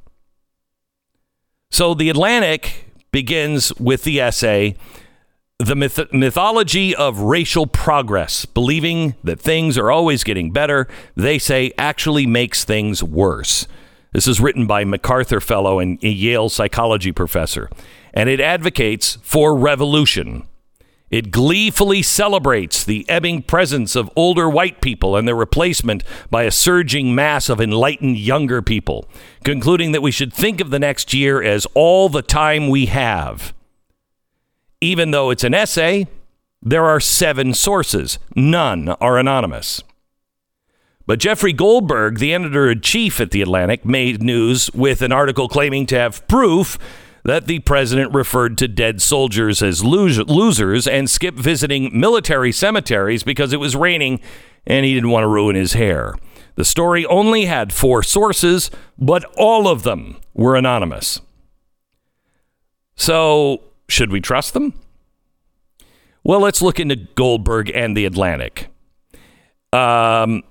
So 1.71 1.93
the 1.93 2.09
Atlantic 2.09 2.82
begins 3.13 3.73
with 3.79 4.03
the 4.03 4.19
essay 4.19 4.75
the 5.59 5.75
myth- 5.75 6.11
mythology 6.11 6.95
of 6.95 7.19
racial 7.19 7.65
progress, 7.65 8.45
believing 8.45 9.15
that 9.23 9.39
things 9.39 9.77
are 9.77 9.91
always 9.91 10.23
getting 10.23 10.51
better, 10.51 10.87
they 11.15 11.39
say 11.39 11.71
actually 11.77 12.25
makes 12.25 12.65
things 12.65 13.03
worse. 13.03 13.67
This 14.11 14.27
is 14.27 14.41
written 14.41 14.67
by 14.67 14.83
MacArthur 14.83 15.39
Fellow 15.39 15.79
and 15.79 16.01
Yale 16.03 16.49
psychology 16.49 17.11
professor, 17.11 17.69
and 18.13 18.29
it 18.29 18.39
advocates 18.39 19.17
for 19.21 19.55
revolution. 19.55 20.43
It 21.13 21.29
gleefully 21.29 22.01
celebrates 22.01 22.83
the 22.83 23.07
ebbing 23.07 23.43
presence 23.43 23.95
of 23.95 24.09
older 24.15 24.49
white 24.49 24.81
people 24.81 25.15
and 25.15 25.27
their 25.27 25.35
replacement 25.35 26.03
by 26.31 26.41
a 26.41 26.49
surging 26.49 27.13
mass 27.13 27.49
of 27.49 27.61
enlightened 27.61 28.17
younger 28.17 28.63
people, 28.63 29.07
concluding 29.43 29.91
that 29.91 30.01
we 30.01 30.09
should 30.09 30.33
think 30.33 30.59
of 30.59 30.71
the 30.71 30.79
next 30.79 31.13
year 31.13 31.39
as 31.39 31.67
all 31.75 32.09
the 32.09 32.23
time 32.23 32.67
we 32.67 32.87
have. 32.87 33.53
Even 34.81 35.11
though 35.11 35.29
it's 35.29 35.43
an 35.43 35.53
essay, 35.53 36.07
there 36.63 36.85
are 36.85 36.99
seven 36.99 37.53
sources, 37.53 38.17
none 38.35 38.89
are 38.99 39.19
anonymous. 39.19 39.83
But 41.05 41.19
Jeffrey 41.19 41.53
Goldberg, 41.53 42.17
the 42.17 42.33
editor 42.33 42.71
in 42.71 42.81
chief 42.81 43.21
at 43.21 43.29
The 43.29 43.43
Atlantic, 43.43 43.85
made 43.85 44.23
news 44.23 44.71
with 44.71 45.03
an 45.03 45.11
article 45.11 45.47
claiming 45.47 45.85
to 45.87 45.95
have 45.95 46.27
proof 46.27 46.79
that 47.23 47.47
the 47.47 47.59
president 47.59 48.13
referred 48.13 48.57
to 48.57 48.67
dead 48.67 49.01
soldiers 49.01 49.61
as 49.61 49.83
losers 49.83 50.87
and 50.87 51.09
skipped 51.09 51.39
visiting 51.39 51.97
military 51.97 52.51
cemeteries 52.51 53.23
because 53.23 53.53
it 53.53 53.59
was 53.59 53.75
raining 53.75 54.19
and 54.65 54.85
he 54.85 54.93
didn't 54.93 55.09
want 55.09 55.23
to 55.23 55.27
ruin 55.27 55.55
his 55.55 55.73
hair. 55.73 56.15
The 56.55 56.65
story 56.65 57.05
only 57.05 57.45
had 57.45 57.73
four 57.73 58.03
sources, 58.03 58.69
but 58.97 59.25
all 59.37 59.67
of 59.67 59.83
them 59.83 60.17
were 60.33 60.55
anonymous. 60.55 61.19
So, 62.95 63.63
should 63.89 64.11
we 64.11 64.21
trust 64.21 64.53
them? 64.53 64.73
Well, 66.23 66.39
let's 66.39 66.61
look 66.61 66.79
into 66.79 66.95
Goldberg 66.95 67.71
and 67.73 67.97
the 67.97 68.05
Atlantic. 68.05 68.69
Um, 69.73 70.43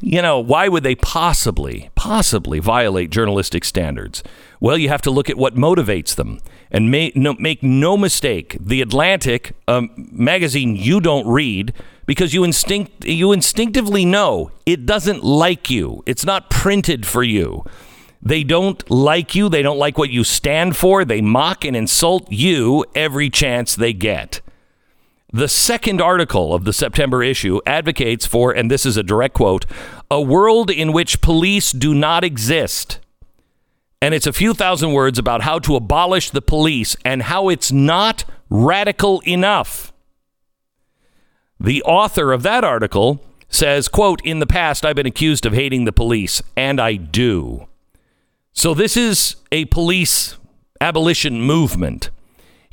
you 0.00 0.20
know, 0.20 0.38
why 0.38 0.68
would 0.68 0.82
they 0.82 0.94
possibly, 0.94 1.90
possibly 1.94 2.58
violate 2.58 3.10
journalistic 3.10 3.64
standards? 3.64 4.22
Well, 4.60 4.76
you 4.76 4.88
have 4.88 5.02
to 5.02 5.10
look 5.10 5.30
at 5.30 5.38
what 5.38 5.54
motivates 5.54 6.14
them. 6.14 6.40
And 6.70 6.90
make 6.90 7.14
no, 7.14 7.34
make 7.34 7.62
no 7.62 7.96
mistake, 7.96 8.56
The 8.60 8.82
Atlantic, 8.82 9.54
a 9.68 9.84
magazine 9.96 10.74
you 10.76 11.00
don't 11.00 11.26
read 11.26 11.72
because 12.04 12.34
you 12.34 12.44
instinct 12.44 13.04
you 13.04 13.32
instinctively 13.32 14.04
know 14.04 14.50
it 14.66 14.84
doesn't 14.84 15.22
like 15.22 15.70
you. 15.70 16.02
It's 16.04 16.24
not 16.24 16.50
printed 16.50 17.06
for 17.06 17.22
you. 17.22 17.64
They 18.20 18.42
don't 18.42 18.90
like 18.90 19.34
you. 19.34 19.48
They 19.48 19.62
don't 19.62 19.78
like 19.78 19.98
what 19.98 20.10
you 20.10 20.24
stand 20.24 20.76
for. 20.76 21.04
They 21.04 21.20
mock 21.20 21.64
and 21.64 21.76
insult 21.76 22.30
you 22.32 22.84
every 22.94 23.30
chance 23.30 23.74
they 23.74 23.92
get. 23.92 24.40
The 25.34 25.48
second 25.48 26.00
article 26.00 26.54
of 26.54 26.62
the 26.62 26.72
September 26.72 27.20
issue 27.20 27.58
advocates 27.66 28.24
for, 28.24 28.52
and 28.52 28.70
this 28.70 28.86
is 28.86 28.96
a 28.96 29.02
direct 29.02 29.34
quote, 29.34 29.66
a 30.08 30.20
world 30.20 30.70
in 30.70 30.92
which 30.92 31.20
police 31.20 31.72
do 31.72 31.92
not 31.92 32.22
exist. 32.22 33.00
And 34.00 34.14
it's 34.14 34.28
a 34.28 34.32
few 34.32 34.54
thousand 34.54 34.92
words 34.92 35.18
about 35.18 35.40
how 35.40 35.58
to 35.58 35.74
abolish 35.74 36.30
the 36.30 36.40
police 36.40 36.94
and 37.04 37.24
how 37.24 37.48
it's 37.48 37.72
not 37.72 38.24
radical 38.48 39.22
enough. 39.26 39.92
The 41.58 41.82
author 41.82 42.32
of 42.32 42.44
that 42.44 42.62
article 42.62 43.20
says, 43.48 43.88
quote, 43.88 44.24
in 44.24 44.38
the 44.38 44.46
past 44.46 44.86
I've 44.86 44.94
been 44.94 45.04
accused 45.04 45.46
of 45.46 45.52
hating 45.52 45.84
the 45.84 45.92
police, 45.92 46.44
and 46.56 46.80
I 46.80 46.94
do. 46.94 47.66
So 48.52 48.72
this 48.72 48.96
is 48.96 49.34
a 49.50 49.64
police 49.64 50.36
abolition 50.80 51.42
movement. 51.42 52.10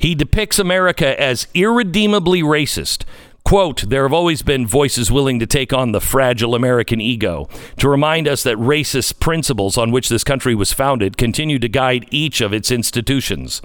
He 0.02 0.16
depicts 0.16 0.58
America 0.58 1.18
as 1.20 1.46
irredeemably 1.54 2.42
racist. 2.42 3.04
Quote, 3.44 3.82
there 3.82 4.02
have 4.02 4.12
always 4.12 4.42
been 4.42 4.66
voices 4.66 5.12
willing 5.12 5.38
to 5.38 5.46
take 5.46 5.72
on 5.72 5.92
the 5.92 6.00
fragile 6.00 6.56
American 6.56 7.00
ego, 7.00 7.48
to 7.78 7.88
remind 7.88 8.26
us 8.26 8.42
that 8.42 8.56
racist 8.56 9.20
principles 9.20 9.78
on 9.78 9.92
which 9.92 10.08
this 10.08 10.24
country 10.24 10.56
was 10.56 10.72
founded 10.72 11.16
continue 11.16 11.60
to 11.60 11.68
guide 11.68 12.08
each 12.10 12.40
of 12.40 12.52
its 12.52 12.72
institutions. 12.72 13.62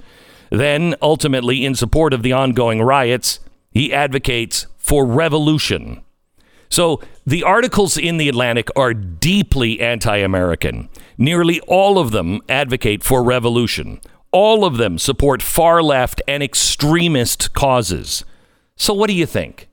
Then, 0.48 0.94
ultimately, 1.02 1.64
in 1.64 1.74
support 1.74 2.12
of 2.12 2.22
the 2.22 2.32
ongoing 2.32 2.82
riots, 2.82 3.40
he 3.72 3.92
advocates 3.92 4.68
for 4.76 5.04
revolution. 5.04 6.02
So, 6.68 7.00
the 7.26 7.42
articles 7.42 7.96
in 7.96 8.16
The 8.16 8.28
Atlantic 8.28 8.68
are 8.76 8.94
deeply 8.94 9.80
anti 9.80 10.18
American. 10.18 10.88
Nearly 11.16 11.60
all 11.62 11.98
of 11.98 12.12
them 12.12 12.42
advocate 12.48 13.02
for 13.02 13.24
revolution. 13.24 14.00
All 14.30 14.64
of 14.64 14.76
them 14.76 14.98
support 14.98 15.42
far 15.42 15.82
left 15.82 16.20
and 16.28 16.42
extremist 16.42 17.52
causes. 17.54 18.24
So, 18.76 18.92
what 18.92 19.08
do 19.08 19.14
you 19.14 19.26
think? 19.26 19.68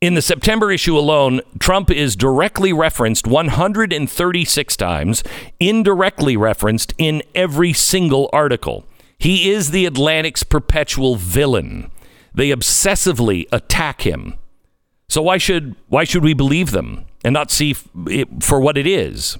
In 0.00 0.14
the 0.14 0.22
September 0.22 0.70
issue 0.70 0.96
alone, 0.96 1.40
Trump 1.58 1.90
is 1.90 2.16
directly 2.16 2.72
referenced 2.72 3.26
136 3.26 4.76
times, 4.76 5.24
indirectly 5.58 6.36
referenced 6.36 6.92
in 6.98 7.22
every 7.34 7.72
single 7.72 8.28
article. 8.32 8.86
He 9.18 9.50
is 9.50 9.70
the 9.70 9.86
Atlantic's 9.86 10.42
perpetual 10.42 11.16
villain. 11.16 11.90
They 12.34 12.50
obsessively 12.50 13.46
attack 13.50 14.02
him. 14.02 14.34
So 15.08 15.22
why 15.22 15.38
should 15.38 15.76
why 15.88 16.04
should 16.04 16.22
we 16.22 16.34
believe 16.34 16.72
them 16.72 17.06
and 17.24 17.32
not 17.32 17.50
see 17.50 17.74
it 18.06 18.44
for 18.44 18.60
what 18.60 18.76
it 18.76 18.86
is? 18.86 19.38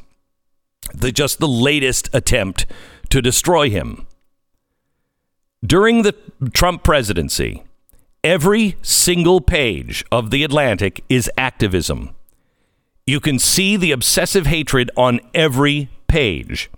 The 0.95 1.13
just 1.13 1.39
the 1.39 1.49
latest 1.49 2.09
attempt 2.15 2.65
to 3.11 3.21
destroy 3.21 3.69
him. 3.69 4.07
During 5.65 6.03
the 6.03 6.15
Trump 6.53 6.83
presidency, 6.83 7.65
every 8.23 8.77
single 8.83 9.41
page 9.41 10.05
of 10.13 10.31
The 10.31 10.45
Atlantic 10.45 11.03
is 11.09 11.31
activism. 11.39 12.11
You 13.07 13.21
can 13.21 13.39
see 13.39 13.77
the 13.77 13.93
obsessive 13.93 14.47
hatred 14.47 14.91
on 14.97 15.21
every 15.33 15.89
page. 16.09 16.71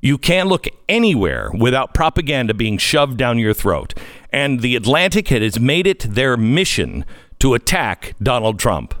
You 0.00 0.18
can't 0.18 0.48
look 0.48 0.66
anywhere 0.88 1.50
without 1.56 1.94
propaganda 1.94 2.52
being 2.52 2.78
shoved 2.78 3.16
down 3.16 3.38
your 3.38 3.54
throat. 3.54 3.94
And 4.32 4.60
The 4.60 4.74
Atlantic 4.74 5.28
has 5.28 5.60
made 5.60 5.86
it 5.86 6.00
their 6.00 6.36
mission 6.36 7.04
to 7.38 7.54
attack 7.54 8.14
Donald 8.20 8.58
Trump. 8.58 8.94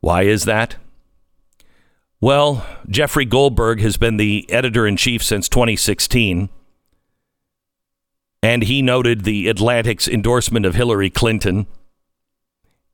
Why 0.00 0.22
is 0.22 0.44
that? 0.44 0.76
Well, 2.20 2.64
Jeffrey 2.88 3.24
Goldberg 3.24 3.80
has 3.80 3.96
been 3.96 4.18
the 4.18 4.46
editor 4.50 4.86
in 4.86 4.96
chief 4.96 5.22
since 5.22 5.48
2016 5.48 6.48
and 8.46 8.62
he 8.62 8.80
noted 8.80 9.24
the 9.24 9.48
Atlantic's 9.48 10.06
endorsement 10.06 10.64
of 10.64 10.76
Hillary 10.76 11.10
Clinton. 11.10 11.66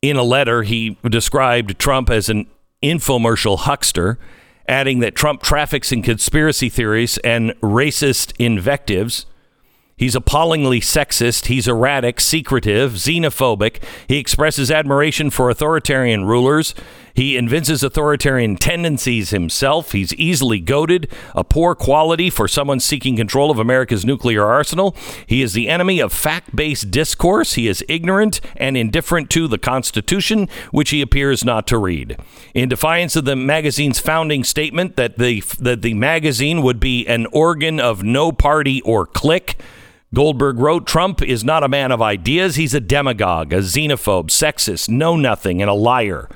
In 0.00 0.16
a 0.16 0.22
letter, 0.22 0.62
he 0.62 0.96
described 1.06 1.78
Trump 1.78 2.08
as 2.08 2.30
an 2.30 2.46
infomercial 2.82 3.58
huckster, 3.58 4.18
adding 4.66 5.00
that 5.00 5.14
Trump 5.14 5.42
traffics 5.42 5.92
in 5.92 6.00
conspiracy 6.00 6.70
theories 6.70 7.18
and 7.18 7.50
racist 7.60 8.32
invectives. 8.38 9.26
He's 9.94 10.14
appallingly 10.14 10.80
sexist. 10.80 11.44
He's 11.46 11.68
erratic, 11.68 12.18
secretive, 12.18 12.92
xenophobic. 12.92 13.82
He 14.08 14.16
expresses 14.16 14.70
admiration 14.70 15.28
for 15.28 15.50
authoritarian 15.50 16.24
rulers 16.24 16.74
He 17.14 17.36
evinces 17.36 17.82
authoritarian 17.82 18.56
tendencies 18.56 19.30
himself. 19.30 19.92
He's 19.92 20.14
easily 20.14 20.60
goaded, 20.60 21.10
a 21.34 21.44
poor 21.44 21.74
quality 21.74 22.30
for 22.30 22.48
someone 22.48 22.80
seeking 22.80 23.16
control 23.16 23.50
of 23.50 23.58
America's 23.58 24.04
nuclear 24.04 24.44
arsenal. 24.44 24.96
He 25.26 25.42
is 25.42 25.52
the 25.52 25.68
enemy 25.68 26.00
of 26.00 26.12
fact 26.12 26.54
based 26.56 26.90
discourse. 26.90 27.54
He 27.54 27.68
is 27.68 27.84
ignorant 27.88 28.40
and 28.56 28.76
indifferent 28.76 29.30
to 29.30 29.48
the 29.48 29.58
Constitution, 29.58 30.48
which 30.70 30.90
he 30.90 31.02
appears 31.02 31.44
not 31.44 31.66
to 31.68 31.78
read. 31.78 32.16
In 32.54 32.68
defiance 32.68 33.16
of 33.16 33.24
the 33.24 33.36
magazine's 33.36 33.98
founding 33.98 34.44
statement 34.44 34.96
that 34.96 35.18
the, 35.18 35.42
that 35.58 35.82
the 35.82 35.94
magazine 35.94 36.62
would 36.62 36.80
be 36.80 37.06
an 37.06 37.26
organ 37.32 37.80
of 37.80 38.02
no 38.02 38.32
party 38.32 38.80
or 38.82 39.06
clique, 39.06 39.56
Goldberg 40.14 40.58
wrote 40.58 40.86
Trump 40.86 41.22
is 41.22 41.42
not 41.42 41.64
a 41.64 41.68
man 41.68 41.90
of 41.90 42.02
ideas. 42.02 42.56
He's 42.56 42.74
a 42.74 42.80
demagogue, 42.80 43.52
a 43.52 43.58
xenophobe, 43.58 44.28
sexist, 44.28 44.88
know 44.90 45.16
nothing, 45.16 45.62
and 45.62 45.70
a 45.70 45.74
liar. 45.74 46.28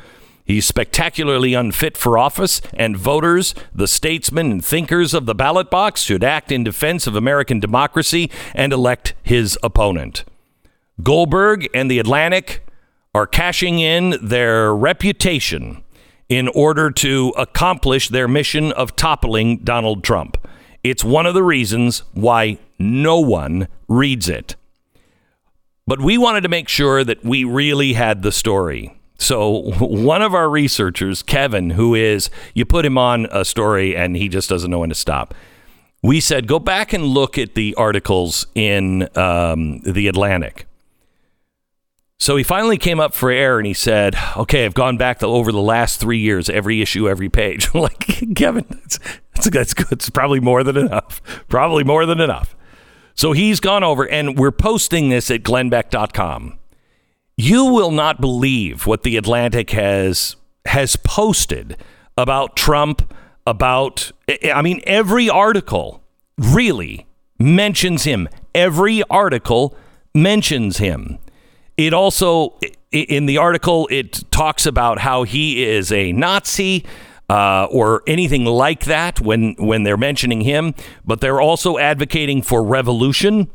He's 0.47 0.65
spectacularly 0.65 1.55
unfit 1.55 1.97
for 1.97 2.17
office, 2.17 2.63
and 2.73 2.97
voters, 2.97 3.53
the 3.75 3.89
statesmen 3.89 4.53
and 4.53 4.65
thinkers 4.65 5.13
of 5.13 5.27
the 5.27 5.35
ballot 5.35 5.71
box, 5.71 6.03
should 6.03 6.23
act 6.23 6.53
in 6.53 6.63
defense 6.63 7.09
of 7.09 7.17
American 7.17 7.59
democracy 7.59 8.31
and 8.55 8.73
elect 8.73 9.15
his 9.25 9.59
opponent. 9.65 10.25
Goldberg 11.03 11.69
and 11.75 11.91
the 11.91 11.99
Atlantic 11.99 12.65
are 13.13 13.27
cashing 13.27 13.81
in 13.81 14.17
their 14.23 14.73
reputation 14.73 15.83
in 16.29 16.47
order 16.49 16.93
to 16.93 17.33
accomplish 17.37 18.09
their 18.09 18.29
mission 18.29 18.71
of 18.73 18.95
toppling 18.95 19.59
Donald 19.59 20.05
Trump. 20.05 20.39
It's 20.85 21.03
one 21.03 21.27
of 21.27 21.35
the 21.35 21.43
reasons 21.43 22.05
why 22.15 22.59
no 22.79 23.19
one 23.19 23.67
reads 23.89 24.29
it. 24.29 24.55
But 25.89 26.01
we 26.01 26.19
wanted 26.19 26.43
to 26.43 26.49
make 26.49 26.69
sure 26.69 27.03
that 27.03 27.25
we 27.25 27.43
really 27.43 27.95
had 27.95 28.23
the 28.23 28.33
story. 28.33 28.96
So, 29.19 29.49
one 29.81 30.23
of 30.23 30.35
our 30.35 30.49
researchers, 30.49 31.23
Kevin, 31.23 31.71
who 31.71 31.95
is, 31.95 32.31
you 32.55 32.65
put 32.65 32.85
him 32.85 32.99
on 32.99 33.27
a 33.31 33.45
story 33.45 33.97
and 33.97 34.17
he 34.17 34.29
just 34.29 34.49
doesn't 34.49 34.71
know 34.71 34.81
when 34.81 34.91
to 34.91 34.95
stop. 34.95 35.35
We 36.03 36.21
said, 36.21 36.47
go 36.47 36.59
back 36.59 36.93
and 36.93 37.05
look 37.05 37.39
at 37.39 37.55
the 37.55 37.75
articles 37.77 38.47
in 38.55 39.09
um, 39.17 39.81
The 39.81 40.09
Atlantic. 40.09 40.67
So 42.19 42.37
he 42.37 42.43
finally 42.45 42.79
came 42.79 42.99
up 42.99 43.13
for 43.13 43.31
air 43.31 43.59
and 43.59 43.67
he 43.67 43.75
said, 43.75 44.17
okay, 44.37 44.65
I've 44.65 44.75
gone 44.75 44.97
back 44.97 45.19
to, 45.19 45.27
over 45.27 45.53
the 45.53 45.61
last 45.61 46.01
three 46.01 46.19
years, 46.19 46.49
every 46.49 46.81
issue, 46.81 47.09
every 47.09 47.29
page. 47.29 47.69
like, 47.75 48.35
Kevin, 48.35 48.65
that's, 48.69 48.99
that's, 49.35 49.51
that's 49.51 49.75
good. 49.75 49.93
It's 49.93 50.11
probably 50.11 50.41
more 50.41 50.63
than 50.65 50.77
enough. 50.77 51.21
Probably 51.49 51.85
more 51.85 52.07
than 52.07 52.21
enough. 52.21 52.57
So 53.15 53.33
he's 53.33 53.61
gone 53.61 53.85
over 53.85 54.09
and 54.09 54.39
we're 54.39 54.53
posting 54.53 55.09
this 55.09 55.31
at 55.31 55.43
glennbeck.com. 55.43 56.59
You 57.37 57.67
will 57.67 57.91
not 57.91 58.21
believe 58.21 58.87
what 58.87 59.03
the 59.03 59.17
Atlantic 59.19 59.71
has 59.71 60.37
has 60.65 60.97
posted 60.97 61.77
about 62.17 62.57
Trump, 62.57 63.13
about 63.47 64.11
I 64.53 64.63
mean 64.63 64.81
every 64.87 65.29
article 65.29 66.03
really 66.39 67.07
mentions 67.39 68.05
him. 68.05 68.29
Every 68.55 69.03
article 69.11 69.77
mentions 70.15 70.79
him. 70.79 71.19
It 71.77 71.93
also 71.93 72.59
in 72.91 73.27
the 73.27 73.37
article 73.37 73.87
it 73.91 74.25
talks 74.31 74.65
about 74.65 75.01
how 75.01 75.25
he 75.25 75.63
is 75.63 75.93
a 75.93 76.13
Nazi 76.13 76.87
uh, 77.29 77.67
or 77.71 78.03
anything 78.07 78.47
like 78.47 78.87
that 78.87 79.21
when 79.21 79.57
when 79.59 79.83
they're 79.83 79.99
mentioning 79.99 80.41
him, 80.41 80.75
but 81.05 81.21
they're 81.21 81.43
also 81.43 81.77
advocating 81.77 82.41
for 82.41 82.65
revolution 82.65 83.51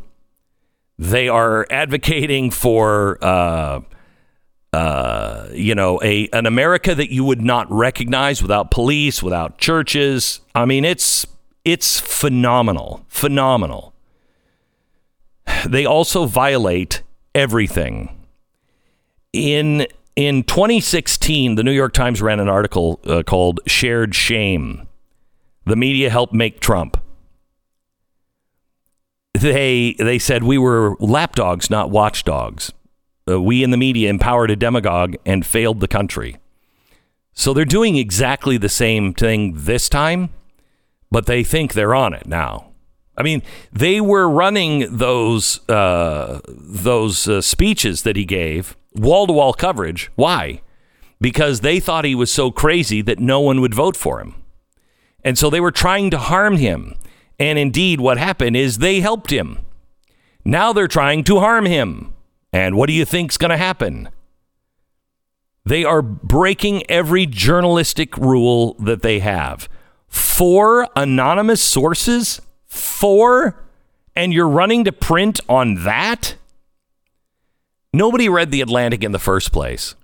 they 1.02 1.28
are 1.28 1.66
advocating 1.72 2.52
for, 2.52 3.18
uh, 3.24 3.82
uh, 4.72 5.48
you 5.52 5.74
know, 5.74 6.00
a 6.04 6.30
an 6.32 6.46
America 6.46 6.94
that 6.94 7.12
you 7.12 7.24
would 7.24 7.42
not 7.42 7.70
recognize 7.72 8.44
without 8.44 8.70
police, 8.70 9.24
without 9.24 9.58
churches. 9.58 10.42
I 10.54 10.66
mean, 10.66 10.86
it's 10.86 11.26
it's 11.66 12.00
phenomenal, 12.00 13.04
phenomenal. 13.08 13.96
They 15.66 15.88
also 15.88 16.26
violate 16.28 17.02
everything. 17.34 18.16
In 19.34 19.88
in 20.16 20.44
2016, 20.44 21.56
the 21.56 21.64
New 21.64 21.72
York 21.72 21.94
Times 21.94 22.22
ran 22.22 22.40
an 22.40 22.48
article 22.48 23.00
uh, 23.08 23.24
called 23.24 23.60
"Shared 23.66 24.14
Shame." 24.14 24.88
The 25.66 25.76
media 25.76 26.12
helped 26.12 26.34
make 26.34 26.60
Trump 26.60 27.01
they 29.34 29.96
they 29.98 30.20
said 30.20 30.44
we 30.44 30.58
were 30.58 30.96
lapdogs, 31.00 31.70
not 31.70 31.90
watchdogs. 31.90 32.72
Uh, 33.30 33.42
we 33.42 33.64
in 33.64 33.72
the 33.72 33.78
media 33.78 34.10
empowered 34.10 34.52
a 34.52 34.56
demagogue 34.56 35.16
and 35.26 35.46
failed 35.46 35.80
the 35.80 35.88
country. 35.88 36.38
So 37.34 37.54
they're 37.54 37.66
doing 37.66 37.96
exactly 37.96 38.58
the 38.58 38.70
same 38.70 39.14
thing 39.14 39.54
this 39.56 39.88
time, 39.88 40.30
but 41.10 41.28
they 41.28 41.44
think 41.44 41.74
they're 41.74 41.96
on 41.96 42.14
it 42.14 42.26
now. 42.26 42.72
I 43.18 43.24
mean, 43.24 43.42
they 43.72 44.02
were 44.02 44.28
running 44.28 44.98
those 44.98 45.68
uh, 45.70 46.42
those 46.48 47.28
uh, 47.28 47.42
speeches 47.42 48.04
that 48.04 48.16
he 48.16 48.26
gave, 48.26 48.76
wall 48.96 49.28
to 49.28 49.34
wall 49.34 49.54
coverage. 49.54 50.10
Why? 50.16 50.62
Because 51.20 51.60
they 51.60 51.80
thought 51.80 52.04
he 52.04 52.16
was 52.16 52.32
so 52.32 52.52
crazy 52.52 53.02
that 53.04 53.20
no 53.20 53.40
one 53.40 53.62
would 53.62 53.76
vote 53.76 53.96
for 53.96 54.20
him, 54.20 54.36
and 55.24 55.38
so 55.38 55.50
they 55.50 55.60
were 55.60 55.72
trying 55.72 56.10
to 56.10 56.18
harm 56.18 56.58
him. 56.58 56.96
And 57.42 57.58
indeed, 57.58 58.00
what 58.00 58.20
happened 58.20 58.56
is 58.56 58.78
they 58.78 59.00
helped 59.00 59.32
him. 59.32 59.66
Now 60.46 60.74
they're 60.74 60.88
trying 60.88 61.24
to 61.24 61.40
harm 61.40 61.66
him. 61.66 62.14
And 62.54 62.76
what 62.76 62.86
do 62.86 62.94
you 62.94 63.04
think's 63.04 63.36
going 63.36 63.50
to 63.50 63.58
happen? 63.58 64.10
They 65.66 65.84
are 65.84 66.04
breaking 66.04 66.88
every 66.88 67.26
journalistic 67.26 68.16
rule 68.16 68.76
that 68.76 69.02
they 69.02 69.22
have. 69.22 69.68
Four 70.08 70.88
anonymous 70.96 71.64
sources? 71.64 72.42
Four? 72.68 73.66
And 74.16 74.32
you're 74.32 74.48
running 74.48 74.84
to 74.84 74.92
print 74.92 75.40
on 75.50 75.84
that? 75.84 76.36
Nobody 77.92 78.30
read 78.30 78.52
The 78.52 78.62
Atlantic 78.62 79.04
in 79.04 79.14
the 79.14 79.20
first 79.20 79.52
place. 79.52 79.96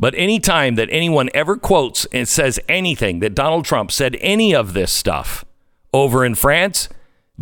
But 0.00 0.14
any 0.16 0.40
time 0.40 0.76
that 0.76 0.88
anyone 0.90 1.28
ever 1.34 1.58
quotes 1.58 2.06
and 2.06 2.26
says 2.26 2.58
anything 2.66 3.18
that 3.18 3.34
Donald 3.34 3.66
Trump 3.66 3.92
said 3.92 4.16
any 4.20 4.54
of 4.54 4.72
this 4.72 4.90
stuff, 4.90 5.44
over 5.92 6.24
in 6.24 6.34
France, 6.34 6.88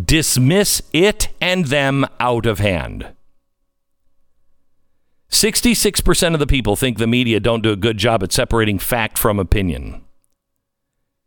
dismiss 0.02 0.82
it 0.92 1.28
and 1.40 1.66
them 1.66 2.06
out 2.20 2.46
of 2.46 2.58
hand. 2.58 3.12
66% 5.30 6.34
of 6.34 6.40
the 6.40 6.46
people 6.46 6.76
think 6.76 6.98
the 6.98 7.06
media 7.06 7.40
don't 7.40 7.62
do 7.62 7.72
a 7.72 7.76
good 7.76 7.98
job 7.98 8.22
at 8.22 8.32
separating 8.32 8.78
fact 8.78 9.18
from 9.18 9.38
opinion. 9.38 10.02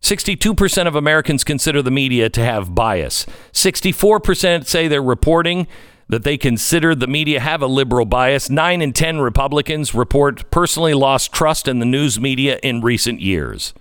62% 0.02 0.88
of 0.88 0.96
Americans 0.96 1.44
consider 1.44 1.82
the 1.82 1.92
media 1.92 2.30
to 2.30 2.42
have 2.42 2.74
bias. 2.74 3.26
64% 3.52 4.66
say 4.66 4.88
they're 4.88 5.04
reporting 5.04 5.68
that 6.08 6.24
they 6.24 6.38
consider 6.38 6.96
the 6.96 7.08
media 7.08 7.40
have 7.40 7.62
a 7.62 7.68
liberal 7.68 8.06
bias. 8.06 8.50
9 8.50 8.82
in 8.82 8.94
10 8.94 9.20
Republicans 9.20 9.94
report 9.94 10.50
personally 10.50 10.94
lost 10.94 11.34
trust 11.34 11.68
in 11.68 11.80
the 11.80 11.86
news 11.86 12.20
media 12.20 12.60
in 12.64 12.82
recent 12.82 13.20
years. 13.20 13.74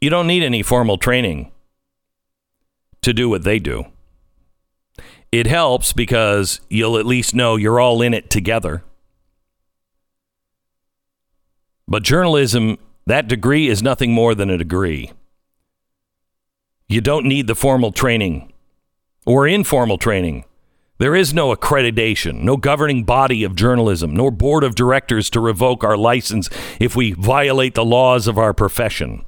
You 0.00 0.08
don't 0.08 0.26
need 0.26 0.42
any 0.42 0.62
formal 0.62 0.96
training 0.96 1.52
to 3.02 3.12
do 3.12 3.28
what 3.28 3.44
they 3.44 3.58
do. 3.58 3.84
It 5.30 5.46
helps 5.46 5.92
because 5.92 6.60
you'll 6.68 6.96
at 6.96 7.06
least 7.06 7.34
know 7.34 7.56
you're 7.56 7.78
all 7.78 8.02
in 8.02 8.14
it 8.14 8.30
together. 8.30 8.82
But 11.86 12.02
journalism, 12.02 12.78
that 13.06 13.28
degree 13.28 13.68
is 13.68 13.82
nothing 13.82 14.12
more 14.12 14.34
than 14.34 14.48
a 14.48 14.58
degree. 14.58 15.12
You 16.88 17.00
don't 17.00 17.26
need 17.26 17.46
the 17.46 17.54
formal 17.54 17.92
training 17.92 18.52
or 19.26 19.46
informal 19.46 19.98
training. 19.98 20.44
There 20.98 21.14
is 21.14 21.32
no 21.32 21.54
accreditation, 21.54 22.42
no 22.42 22.56
governing 22.56 23.04
body 23.04 23.44
of 23.44 23.54
journalism, 23.54 24.14
nor 24.14 24.30
board 24.30 24.64
of 24.64 24.74
directors 24.74 25.30
to 25.30 25.40
revoke 25.40 25.84
our 25.84 25.96
license 25.96 26.50
if 26.78 26.96
we 26.96 27.12
violate 27.12 27.74
the 27.74 27.84
laws 27.84 28.26
of 28.26 28.38
our 28.38 28.52
profession. 28.52 29.24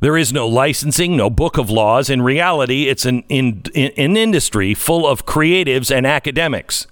There 0.00 0.16
is 0.16 0.32
no 0.32 0.46
licensing, 0.46 1.16
no 1.16 1.28
book 1.28 1.58
of 1.58 1.70
laws. 1.70 2.08
In 2.08 2.22
reality, 2.22 2.88
it's 2.88 3.04
an, 3.04 3.24
in, 3.28 3.62
in, 3.74 3.90
an 3.96 4.16
industry 4.16 4.74
full 4.74 5.06
of 5.06 5.26
creatives 5.26 5.94
and 5.94 6.06
academics. 6.06 6.86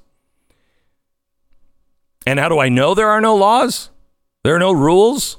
And 2.27 2.41
how 2.41 2.49
do 2.49 2.59
I 2.59 2.69
know 2.69 2.95
there 2.95 3.09
are 3.09 3.21
no 3.21 3.37
laws? 3.37 3.91
There 4.43 4.57
are 4.57 4.61
no 4.61 4.73
rules? 4.73 5.37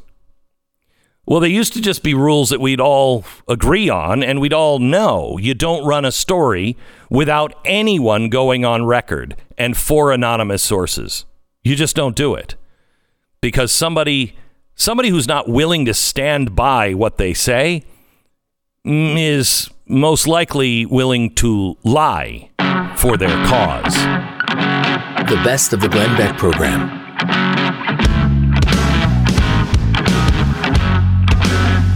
Well, 1.25 1.41
they 1.41 1.49
used 1.49 1.73
to 1.73 1.81
just 1.81 2.03
be 2.03 2.13
rules 2.13 2.49
that 2.51 2.61
we'd 2.61 2.79
all 2.79 3.25
agree 3.49 3.89
on 3.89 4.23
and 4.23 4.39
we'd 4.39 4.53
all 4.53 4.79
know. 4.79 5.37
You 5.37 5.53
don't 5.53 5.85
run 5.85 6.05
a 6.05 6.11
story 6.11 6.77
without 7.09 7.53
anyone 7.65 8.29
going 8.29 8.63
on 8.63 8.85
record 8.85 9.35
and 9.57 9.75
four 9.75 10.13
anonymous 10.13 10.63
sources. 10.63 11.25
You 11.65 11.75
just 11.75 11.97
don't 11.97 12.15
do 12.15 12.33
it 12.33 12.55
because 13.41 13.73
somebody 13.73 14.37
somebody 14.77 15.09
who's 15.09 15.27
not 15.27 15.49
willing 15.49 15.85
to 15.85 15.93
stand 15.93 16.55
by 16.55 16.93
what 16.93 17.17
they 17.17 17.33
say 17.33 17.83
mm, 18.85 19.19
is 19.19 19.69
most 19.87 20.27
likely 20.27 20.85
willing 20.85 21.33
to 21.33 21.75
lie 21.83 22.49
for 22.95 23.17
their 23.17 23.35
cause. 23.47 23.95
The 25.27 25.41
best 25.43 25.73
of 25.73 25.81
the 25.81 25.89
Glenn 25.89 26.15
Beck 26.15 26.37
program. 26.37 26.89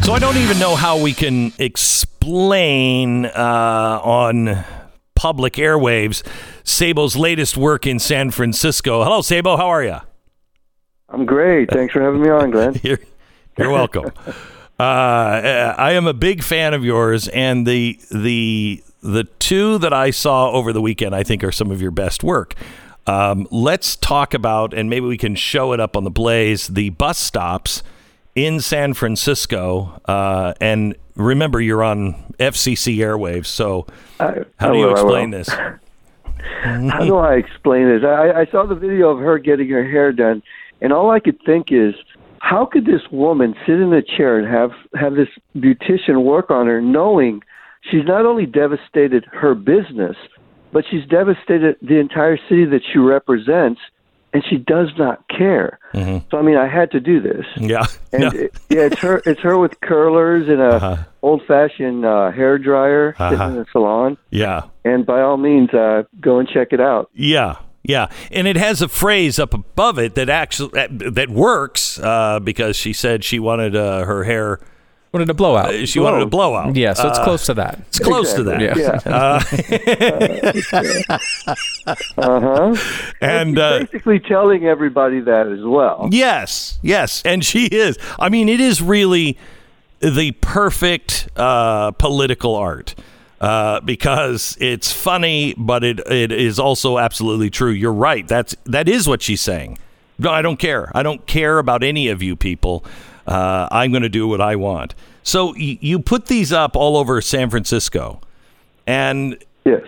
So 0.03 0.13
I 0.13 0.19
don't 0.19 0.37
even 0.37 0.59
know 0.59 0.75
how 0.75 0.97
we 0.97 1.13
can 1.13 1.53
explain 1.59 3.27
uh, 3.27 4.01
on 4.03 4.63
public 5.15 5.53
airwaves 5.53 6.23
Sabo's 6.63 7.15
latest 7.15 7.55
work 7.55 7.85
in 7.85 7.99
San 7.99 8.31
Francisco. 8.31 9.03
Hello, 9.03 9.21
Sabo. 9.21 9.55
How 9.55 9.67
are 9.67 9.83
you? 9.83 9.97
I'm 11.11 11.25
great. 11.25 11.69
Thanks 11.71 11.93
for 11.93 12.01
having 12.01 12.21
me 12.21 12.29
on, 12.29 12.51
Glenn. 12.51 12.79
You're, 12.83 12.99
you're 13.57 13.69
welcome. 13.69 14.11
uh, 14.79 15.73
I 15.77 15.91
am 15.91 16.07
a 16.07 16.13
big 16.13 16.41
fan 16.43 16.73
of 16.73 16.83
yours, 16.85 17.27
and 17.27 17.67
the 17.67 17.99
the 18.09 18.81
the 19.03 19.25
two 19.39 19.77
that 19.79 19.93
I 19.93 20.11
saw 20.11 20.51
over 20.51 20.71
the 20.73 20.81
weekend, 20.81 21.13
I 21.13 21.23
think, 21.23 21.43
are 21.43 21.51
some 21.51 21.69
of 21.71 21.81
your 21.81 21.91
best 21.91 22.23
work. 22.23 22.55
Um, 23.07 23.47
let's 23.51 23.95
talk 23.95 24.33
about, 24.33 24.73
and 24.73 24.89
maybe 24.89 25.05
we 25.07 25.17
can 25.17 25.35
show 25.35 25.73
it 25.73 25.79
up 25.79 25.97
on 25.97 26.03
the 26.03 26.11
Blaze, 26.11 26.67
the 26.67 26.91
bus 26.91 27.17
stops 27.17 27.83
in 28.35 28.59
San 28.61 28.93
Francisco. 28.93 29.99
Uh, 30.05 30.53
and 30.61 30.95
remember, 31.15 31.59
you're 31.59 31.83
on 31.83 32.13
FCC 32.39 32.97
airwaves, 32.97 33.47
so 33.47 33.85
I- 34.19 34.45
how 34.59 34.69
I 34.69 34.71
do 34.73 34.77
you 34.79 34.85
will, 34.85 34.95
I 34.97 35.01
will. 35.01 35.15
explain 35.15 35.29
this? 35.31 35.49
How 36.63 37.05
do 37.05 37.17
I 37.17 37.35
explain 37.35 37.87
this? 37.87 38.03
I, 38.03 38.31
I 38.41 38.45
saw 38.47 38.65
the 38.65 38.75
video 38.75 39.09
of 39.09 39.19
her 39.19 39.37
getting 39.39 39.69
her 39.69 39.83
hair 39.83 40.11
done, 40.11 40.41
and 40.81 40.91
all 40.93 41.11
I 41.11 41.19
could 41.19 41.39
think 41.45 41.67
is, 41.71 41.93
how 42.39 42.65
could 42.65 42.85
this 42.85 43.01
woman 43.11 43.53
sit 43.65 43.75
in 43.79 43.93
a 43.93 44.01
chair 44.01 44.37
and 44.39 44.47
have 44.47 44.71
have 44.95 45.13
this 45.15 45.29
beautician 45.55 46.23
work 46.23 46.49
on 46.51 46.67
her, 46.67 46.81
knowing 46.81 47.41
she's 47.89 48.05
not 48.05 48.25
only 48.25 48.45
devastated 48.45 49.25
her 49.31 49.53
business, 49.55 50.15
but 50.73 50.83
she's 50.89 51.05
devastated 51.07 51.75
the 51.81 51.97
entire 51.99 52.37
city 52.49 52.65
that 52.65 52.81
she 52.91 52.97
represents, 52.99 53.79
and 54.33 54.43
she 54.49 54.57
does 54.57 54.87
not 54.97 55.23
care. 55.29 55.77
So 55.93 56.37
I 56.37 56.41
mean, 56.41 56.57
I 56.57 56.67
had 56.67 56.89
to 56.91 56.99
do 56.99 57.19
this. 57.21 57.45
Yeah. 57.57 57.85
And 58.13 58.21
No. 58.23 58.29
it, 58.29 58.53
yeah, 58.69 58.81
it's 58.87 58.99
her. 58.99 59.21
It's 59.25 59.41
her 59.41 59.57
with 59.57 59.79
curlers 59.81 60.47
and 60.47 60.61
a 60.61 60.75
Uh-huh. 60.75 60.95
old-fashioned 61.21 62.05
uh, 62.05 62.31
hair 62.31 62.57
dryer 62.57 63.13
Uh-huh. 63.19 63.45
in 63.49 63.55
the 63.57 63.65
salon. 63.71 64.17
yeah. 64.29 64.63
And 64.85 65.05
by 65.05 65.21
all 65.21 65.37
means, 65.37 65.73
uh, 65.73 66.03
go 66.19 66.39
and 66.39 66.47
check 66.49 66.69
it 66.71 66.79
out. 66.81 67.09
Yeah, 67.13 67.55
yeah, 67.83 68.09
and 68.31 68.47
it 68.47 68.55
has 68.57 68.81
a 68.81 68.87
phrase 68.87 69.37
up 69.39 69.53
above 69.53 69.99
it 69.99 70.15
that 70.15 70.29
actually 70.29 70.71
that, 70.73 71.15
that 71.15 71.29
works 71.29 71.99
uh, 71.99 72.39
because 72.39 72.75
she 72.75 72.93
said 72.93 73.23
she 73.23 73.39
wanted 73.39 73.75
uh, 73.75 74.05
her 74.05 74.23
hair. 74.23 74.59
Wanted 75.13 75.29
a 75.29 75.33
blowout. 75.33 75.89
She 75.89 75.99
wanted 75.99 76.21
a 76.21 76.25
blowout. 76.25 76.73
Yeah, 76.77 76.93
so 76.93 77.09
it's 77.09 77.19
Uh, 77.19 77.23
close 77.25 77.45
to 77.47 77.53
that. 77.55 77.79
It's 77.89 77.99
close 77.99 78.31
to 78.33 78.43
that. 78.43 78.61
Exactly. 78.61 79.11
Yeah. 79.11 79.41
Uh 82.17 82.39
huh. 82.75 82.75
And 83.21 83.57
uh, 83.59 83.79
Basically, 83.79 84.19
telling 84.19 84.65
everybody 84.65 85.19
that 85.21 85.47
as 85.47 85.63
well. 85.63 86.07
yes, 86.11 86.79
yes, 86.81 87.21
and 87.25 87.43
she 87.43 87.65
is. 87.65 87.97
I 88.19 88.29
mean, 88.29 88.47
it 88.49 88.59
is 88.61 88.81
really 88.81 89.37
the 89.99 90.31
perfect 90.39 91.27
uh, 91.35 91.91
political 91.91 92.55
art. 92.55 92.95
Uh, 93.41 93.79
because 93.81 94.55
it's 94.61 94.91
funny, 94.91 95.53
but 95.57 95.83
it 95.83 95.99
it 96.11 96.31
is 96.31 96.59
also 96.59 96.99
absolutely 96.99 97.49
true. 97.49 97.71
You're 97.71 97.91
right. 97.91 98.27
That's 98.27 98.55
that 98.65 98.87
is 98.87 99.07
what 99.07 99.21
she's 99.23 99.41
saying. 99.41 99.79
No, 100.19 100.29
I 100.29 100.43
don't 100.43 100.57
care. 100.57 100.91
I 100.93 101.01
don't 101.01 101.25
care 101.25 101.57
about 101.57 101.83
any 101.83 102.07
of 102.07 102.21
you 102.21 102.35
people. 102.35 102.85
Uh, 103.25 103.67
I'm 103.71 103.89
going 103.91 104.03
to 104.03 104.09
do 104.09 104.27
what 104.27 104.41
I 104.41 104.55
want. 104.55 104.93
So 105.23 105.47
y- 105.53 105.79
you 105.81 105.99
put 105.99 106.27
these 106.27 106.53
up 106.53 106.75
all 106.75 106.95
over 106.97 107.19
San 107.21 107.49
Francisco, 107.49 108.21
and 108.85 109.43
Yes. 109.65 109.81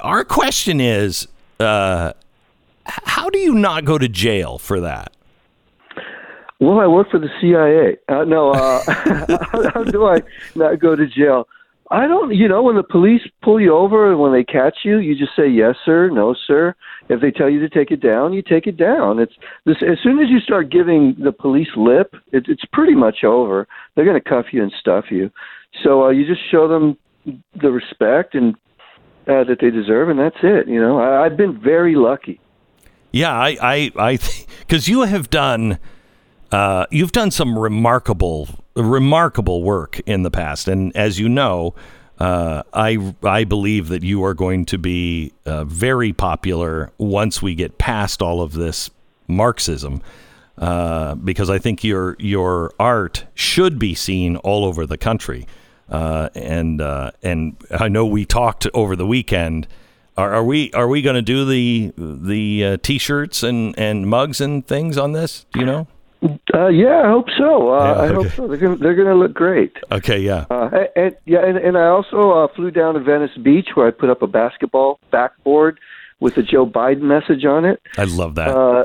our 0.00 0.24
question 0.24 0.80
is, 0.80 1.28
uh, 1.60 2.14
how 2.84 3.30
do 3.30 3.38
you 3.38 3.54
not 3.54 3.84
go 3.84 3.96
to 3.96 4.08
jail 4.08 4.58
for 4.58 4.80
that? 4.80 5.12
Well, 6.58 6.80
I 6.80 6.86
work 6.88 7.10
for 7.10 7.18
the 7.20 7.30
CIA. 7.40 7.96
Uh, 8.08 8.24
no, 8.24 8.50
uh, 8.50 8.82
how, 8.86 9.70
how 9.74 9.84
do 9.84 10.06
I 10.06 10.22
not 10.56 10.78
go 10.80 10.94
to 10.96 11.06
jail? 11.06 11.46
I 11.90 12.06
don't. 12.06 12.34
You 12.34 12.48
know, 12.48 12.62
when 12.62 12.76
the 12.76 12.84
police 12.84 13.22
pull 13.42 13.60
you 13.60 13.74
over 13.74 14.10
and 14.10 14.20
when 14.20 14.32
they 14.32 14.44
catch 14.44 14.78
you, 14.84 14.98
you 14.98 15.16
just 15.16 15.34
say 15.34 15.48
yes, 15.48 15.74
sir, 15.84 16.08
no, 16.08 16.34
sir. 16.46 16.74
If 17.08 17.20
they 17.20 17.32
tell 17.32 17.50
you 17.50 17.58
to 17.60 17.68
take 17.68 17.90
it 17.90 18.00
down, 18.00 18.32
you 18.32 18.42
take 18.42 18.68
it 18.68 18.76
down. 18.76 19.18
It's 19.18 19.34
this. 19.66 19.76
As 19.82 19.98
soon 20.02 20.20
as 20.20 20.30
you 20.30 20.38
start 20.38 20.70
giving 20.70 21.16
the 21.18 21.32
police 21.32 21.70
lip, 21.76 22.14
it, 22.32 22.44
it's 22.48 22.64
pretty 22.72 22.94
much 22.94 23.24
over. 23.24 23.66
They're 23.94 24.04
going 24.04 24.20
to 24.20 24.28
cuff 24.28 24.46
you 24.52 24.62
and 24.62 24.72
stuff 24.78 25.06
you. 25.10 25.30
So 25.82 26.04
uh, 26.04 26.10
you 26.10 26.26
just 26.26 26.42
show 26.50 26.68
them 26.68 26.96
the 27.60 27.70
respect 27.70 28.34
and 28.34 28.54
uh, 29.26 29.44
that 29.44 29.58
they 29.60 29.70
deserve, 29.70 30.08
and 30.08 30.18
that's 30.18 30.38
it. 30.42 30.68
You 30.68 30.80
know, 30.80 31.00
I, 31.00 31.24
I've 31.26 31.36
been 31.36 31.60
very 31.60 31.96
lucky. 31.96 32.40
Yeah, 33.12 33.32
I, 33.32 33.56
I, 33.60 33.92
I, 33.96 34.18
because 34.60 34.88
you 34.88 35.02
have 35.02 35.30
done, 35.30 35.78
uh, 36.52 36.86
you've 36.90 37.12
done 37.12 37.30
some 37.30 37.58
remarkable, 37.58 38.48
remarkable 38.74 39.62
work 39.62 40.00
in 40.00 40.22
the 40.22 40.30
past, 40.30 40.68
and 40.68 40.94
as 40.96 41.18
you 41.18 41.28
know, 41.28 41.74
uh, 42.18 42.62
I, 42.74 43.14
I 43.22 43.44
believe 43.44 43.88
that 43.88 44.02
you 44.02 44.24
are 44.24 44.34
going 44.34 44.66
to 44.66 44.78
be 44.78 45.32
uh, 45.46 45.64
very 45.64 46.12
popular 46.12 46.90
once 46.98 47.40
we 47.40 47.54
get 47.54 47.78
past 47.78 48.20
all 48.20 48.42
of 48.42 48.52
this 48.52 48.90
Marxism, 49.26 50.02
uh, 50.58 51.14
because 51.14 51.48
I 51.48 51.58
think 51.58 51.84
your 51.84 52.16
your 52.18 52.72
art 52.78 53.24
should 53.34 53.78
be 53.78 53.94
seen 53.94 54.36
all 54.36 54.64
over 54.64 54.86
the 54.86 54.98
country, 54.98 55.46
uh, 55.88 56.28
and 56.34 56.80
and 57.22 57.56
I 57.70 57.88
know 57.88 58.04
we 58.04 58.24
talked 58.24 58.66
over 58.74 58.96
the 58.96 59.06
weekend. 59.06 59.68
Are, 60.16 60.34
are 60.34 60.44
we 60.44 60.72
are 60.72 60.88
we 60.88 61.00
going 61.00 61.14
to 61.16 61.22
do 61.22 61.44
the 61.44 61.92
the 61.96 62.64
uh, 62.64 62.76
t-shirts 62.82 63.42
and, 63.42 63.78
and 63.78 64.06
mugs 64.06 64.40
and 64.40 64.66
things 64.66 64.98
on 64.98 65.12
this? 65.12 65.46
Do 65.52 65.60
you 65.60 65.66
know? 65.66 65.86
Uh, 66.22 66.68
yeah, 66.68 67.02
I 67.04 67.08
hope 67.08 67.26
so. 67.38 67.72
Uh, 67.72 67.84
Yeah, 67.84 68.02
I 68.02 68.06
hope 68.08 68.28
so. 68.32 68.46
They're 68.46 68.56
gonna 68.58 68.76
they're 68.76 68.94
gonna 68.94 69.14
look 69.14 69.32
great. 69.32 69.72
Okay, 69.90 70.18
yeah. 70.18 70.44
Uh, 70.50 70.68
and, 70.72 70.88
and 70.96 71.16
yeah, 71.24 71.44
and, 71.46 71.56
and 71.56 71.78
I 71.78 71.86
also 71.86 72.32
uh, 72.32 72.48
flew 72.54 72.70
down 72.70 72.94
to 72.94 73.00
Venice 73.00 73.36
Beach 73.42 73.68
where 73.74 73.86
I 73.88 73.90
put 73.90 74.10
up 74.10 74.20
a 74.22 74.26
basketball 74.26 75.00
backboard 75.10 75.78
with 76.20 76.36
a 76.36 76.42
Joe 76.42 76.66
Biden 76.66 77.02
message 77.02 77.44
on 77.44 77.64
it. 77.64 77.80
I 77.96 78.04
love 78.04 78.34
that. 78.34 78.48
Uh, 78.48 78.84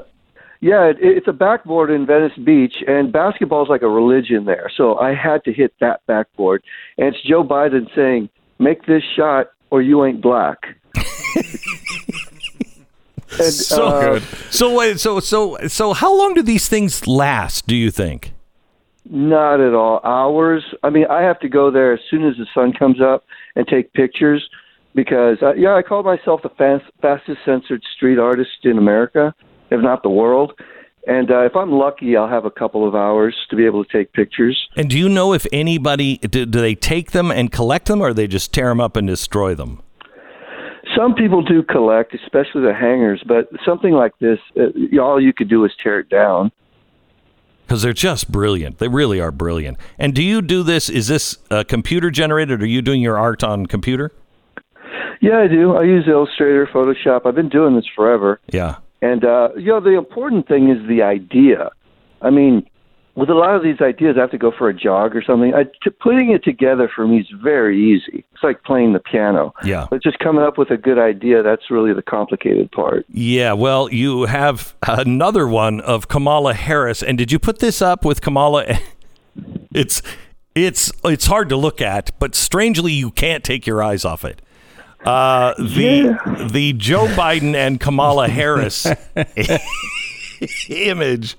yeah, 0.61 0.85
it, 0.85 0.97
it's 1.01 1.27
a 1.27 1.33
backboard 1.33 1.91
in 1.91 2.05
Venice 2.05 2.37
Beach, 2.43 2.75
and 2.87 3.11
basketball 3.11 3.63
is 3.63 3.69
like 3.69 3.81
a 3.81 3.89
religion 3.89 4.45
there. 4.45 4.71
So 4.75 4.97
I 4.97 5.13
had 5.13 5.43
to 5.43 5.53
hit 5.53 5.73
that 5.81 6.01
backboard, 6.07 6.63
and 6.97 7.13
it's 7.13 7.21
Joe 7.27 7.43
Biden 7.43 7.93
saying, 7.93 8.29
"Make 8.59 8.85
this 8.85 9.03
shot, 9.15 9.47
or 9.69 9.81
you 9.81 10.05
ain't 10.05 10.21
black." 10.21 10.77
and, 13.31 13.53
so 13.53 13.87
uh, 13.87 14.01
good. 14.01 14.23
So 14.51 14.75
wait, 14.75 14.99
so 14.99 15.19
so 15.19 15.57
so 15.67 15.93
how 15.93 16.15
long 16.15 16.33
do 16.33 16.41
these 16.41 16.67
things 16.67 17.07
last? 17.07 17.67
Do 17.67 17.75
you 17.75 17.91
think? 17.91 18.33
Not 19.07 19.59
at 19.59 19.73
all. 19.73 20.01
Hours. 20.03 20.63
I 20.83 20.89
mean, 20.89 21.05
I 21.09 21.21
have 21.21 21.39
to 21.41 21.49
go 21.49 21.69
there 21.69 21.93
as 21.93 21.99
soon 22.09 22.25
as 22.25 22.35
the 22.37 22.47
sun 22.53 22.73
comes 22.73 22.99
up 22.99 23.23
and 23.55 23.67
take 23.67 23.93
pictures 23.93 24.47
because, 24.95 25.37
uh, 25.43 25.53
yeah, 25.53 25.75
I 25.75 25.83
call 25.83 26.01
myself 26.01 26.41
the 26.41 26.49
fast, 26.49 26.85
fastest 27.01 27.39
censored 27.45 27.83
street 27.95 28.17
artist 28.17 28.49
in 28.63 28.77
America, 28.77 29.35
if 29.69 29.79
not 29.81 30.01
the 30.01 30.09
world. 30.09 30.53
And 31.07 31.29
uh, 31.29 31.41
if 31.41 31.55
I'm 31.55 31.71
lucky, 31.71 32.17
I'll 32.17 32.27
have 32.27 32.45
a 32.45 32.51
couple 32.51 32.87
of 32.87 32.95
hours 32.95 33.35
to 33.51 33.55
be 33.55 33.65
able 33.65 33.85
to 33.85 33.91
take 33.91 34.11
pictures. 34.13 34.67
And 34.75 34.89
do 34.89 34.97
you 34.97 35.07
know 35.07 35.33
if 35.33 35.45
anybody 35.53 36.17
do, 36.17 36.47
do 36.47 36.59
they 36.59 36.73
take 36.73 37.11
them 37.11 37.29
and 37.29 37.51
collect 37.51 37.85
them, 37.85 38.01
or 38.01 38.11
they 38.11 38.25
just 38.25 38.51
tear 38.51 38.69
them 38.69 38.81
up 38.81 38.95
and 38.95 39.07
destroy 39.07 39.53
them? 39.53 39.83
Some 40.95 41.13
people 41.13 41.43
do 41.43 41.63
collect, 41.63 42.13
especially 42.13 42.61
the 42.61 42.73
hangers, 42.73 43.23
but 43.27 43.49
something 43.65 43.91
like 43.91 44.17
this, 44.19 44.39
uh, 44.57 44.99
all 45.01 45.21
you 45.21 45.33
could 45.33 45.49
do 45.49 45.65
is 45.65 45.71
tear 45.81 45.99
it 45.99 46.09
down. 46.09 46.51
Because 47.65 47.81
they're 47.81 47.93
just 47.93 48.31
brilliant. 48.31 48.77
They 48.77 48.87
really 48.87 49.19
are 49.19 49.31
brilliant. 49.31 49.77
And 49.97 50.13
do 50.13 50.21
you 50.21 50.41
do 50.41 50.61
this? 50.61 50.87
Is 50.89 51.07
this 51.07 51.37
uh, 51.49 51.63
computer 51.67 52.11
generated? 52.11 52.61
Or 52.61 52.63
are 52.63 52.67
you 52.67 52.81
doing 52.81 53.01
your 53.01 53.17
art 53.17 53.43
on 53.43 53.65
computer? 53.65 54.11
Yeah, 55.19 55.39
I 55.39 55.47
do. 55.47 55.75
I 55.75 55.83
use 55.83 56.05
Illustrator, 56.07 56.67
Photoshop. 56.71 57.25
I've 57.25 57.33
been 57.33 57.49
doing 57.49 57.75
this 57.75 57.87
forever. 57.95 58.39
Yeah. 58.51 58.75
And 59.01 59.25
uh, 59.25 59.49
you 59.57 59.67
know, 59.67 59.79
the 59.81 59.97
important 59.97 60.47
thing 60.47 60.69
is 60.69 60.87
the 60.87 61.01
idea. 61.01 61.71
I 62.21 62.29
mean, 62.29 62.67
with 63.15 63.29
a 63.29 63.33
lot 63.33 63.55
of 63.55 63.63
these 63.63 63.79
ideas, 63.81 64.15
I 64.17 64.21
have 64.21 64.31
to 64.31 64.37
go 64.37 64.51
for 64.51 64.69
a 64.69 64.73
jog 64.73 65.15
or 65.15 65.23
something. 65.23 65.53
I, 65.53 65.63
to, 65.83 65.91
putting 65.91 66.31
it 66.31 66.43
together 66.43 66.89
for 66.93 67.07
me 67.07 67.19
is 67.19 67.27
very 67.41 67.81
easy. 67.81 68.25
It's 68.33 68.43
like 68.43 68.63
playing 68.63 68.93
the 68.93 68.99
piano. 68.99 69.53
Yeah. 69.63 69.87
But 69.89 70.03
just 70.03 70.19
coming 70.19 70.43
up 70.43 70.57
with 70.57 70.69
a 70.69 70.77
good 70.77 70.99
idea, 70.99 71.41
that's 71.41 71.71
really 71.71 71.93
the 71.93 72.01
complicated 72.01 72.71
part. 72.71 73.05
Yeah, 73.09 73.53
well, 73.53 73.91
you 73.91 74.25
have 74.25 74.75
another 74.87 75.47
one 75.47 75.79
of 75.81 76.07
Kamala 76.07 76.53
Harris, 76.53 77.01
and 77.01 77.17
did 77.17 77.31
you 77.31 77.39
put 77.39 77.59
this 77.59 77.81
up 77.81 78.05
with 78.05 78.21
Kamala? 78.21 78.65
It's 79.73 80.01
it's 80.55 80.89
it's 81.03 81.25
hard 81.25 81.49
to 81.49 81.57
look 81.57 81.81
at, 81.81 82.17
but 82.17 82.33
strangely, 82.33 82.93
you 82.93 83.11
can't 83.11 83.43
take 83.43 83.67
your 83.67 83.83
eyes 83.83 84.05
off 84.05 84.23
it. 84.23 84.41
Uh, 85.03 85.53
the 85.57 86.47
the 86.51 86.71
Joe 86.73 87.07
Biden 87.07 87.53
and 87.53 87.77
Kamala 87.77 88.29
Harris 88.29 88.87
image, 90.69 91.35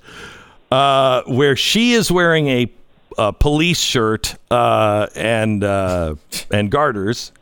uh, 0.70 1.22
where 1.26 1.56
she 1.56 1.92
is 1.92 2.10
wearing 2.10 2.48
a, 2.48 2.72
a 3.18 3.32
police 3.32 3.80
shirt 3.80 4.36
uh, 4.50 5.06
and 5.14 5.64
uh, 5.64 6.14
and 6.50 6.70
garters, 6.70 7.32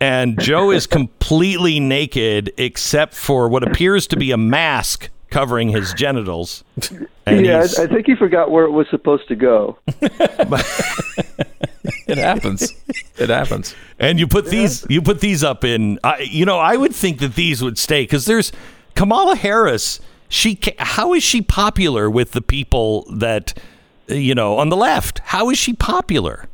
and 0.00 0.40
Joe 0.40 0.70
is 0.70 0.86
completely 0.86 1.80
naked 1.80 2.52
except 2.56 3.14
for 3.14 3.48
what 3.48 3.62
appears 3.62 4.06
to 4.08 4.16
be 4.16 4.30
a 4.30 4.36
mask 4.36 5.08
covering 5.30 5.68
his 5.68 5.92
genitals. 5.94 6.64
And 7.26 7.44
yeah, 7.44 7.66
I, 7.78 7.82
I 7.82 7.86
think 7.86 8.06
he 8.06 8.14
forgot 8.14 8.50
where 8.50 8.64
it 8.64 8.70
was 8.70 8.86
supposed 8.90 9.28
to 9.28 9.36
go. 9.36 9.78
It 12.06 12.18
happens. 12.18 12.72
it 13.18 13.28
happens. 13.28 13.74
And 13.98 14.18
you 14.18 14.26
put 14.26 14.46
these 14.46 14.86
you 14.88 15.02
put 15.02 15.20
these 15.20 15.42
up 15.42 15.64
in 15.64 15.98
I 16.04 16.20
you 16.20 16.44
know 16.44 16.58
I 16.58 16.76
would 16.76 16.94
think 16.94 17.18
that 17.18 17.34
these 17.34 17.62
would 17.62 17.78
stay 17.78 18.02
because 18.02 18.26
there's 18.26 18.52
Kamala 18.94 19.36
Harris. 19.36 20.00
She 20.28 20.58
how 20.78 21.14
is 21.14 21.22
she 21.22 21.42
popular 21.42 22.10
with 22.10 22.32
the 22.32 22.42
people 22.42 23.06
that 23.12 23.54
you 24.06 24.34
know 24.34 24.58
on 24.58 24.68
the 24.68 24.76
left? 24.76 25.20
How 25.20 25.50
is 25.50 25.58
she 25.58 25.72
popular? 25.72 26.46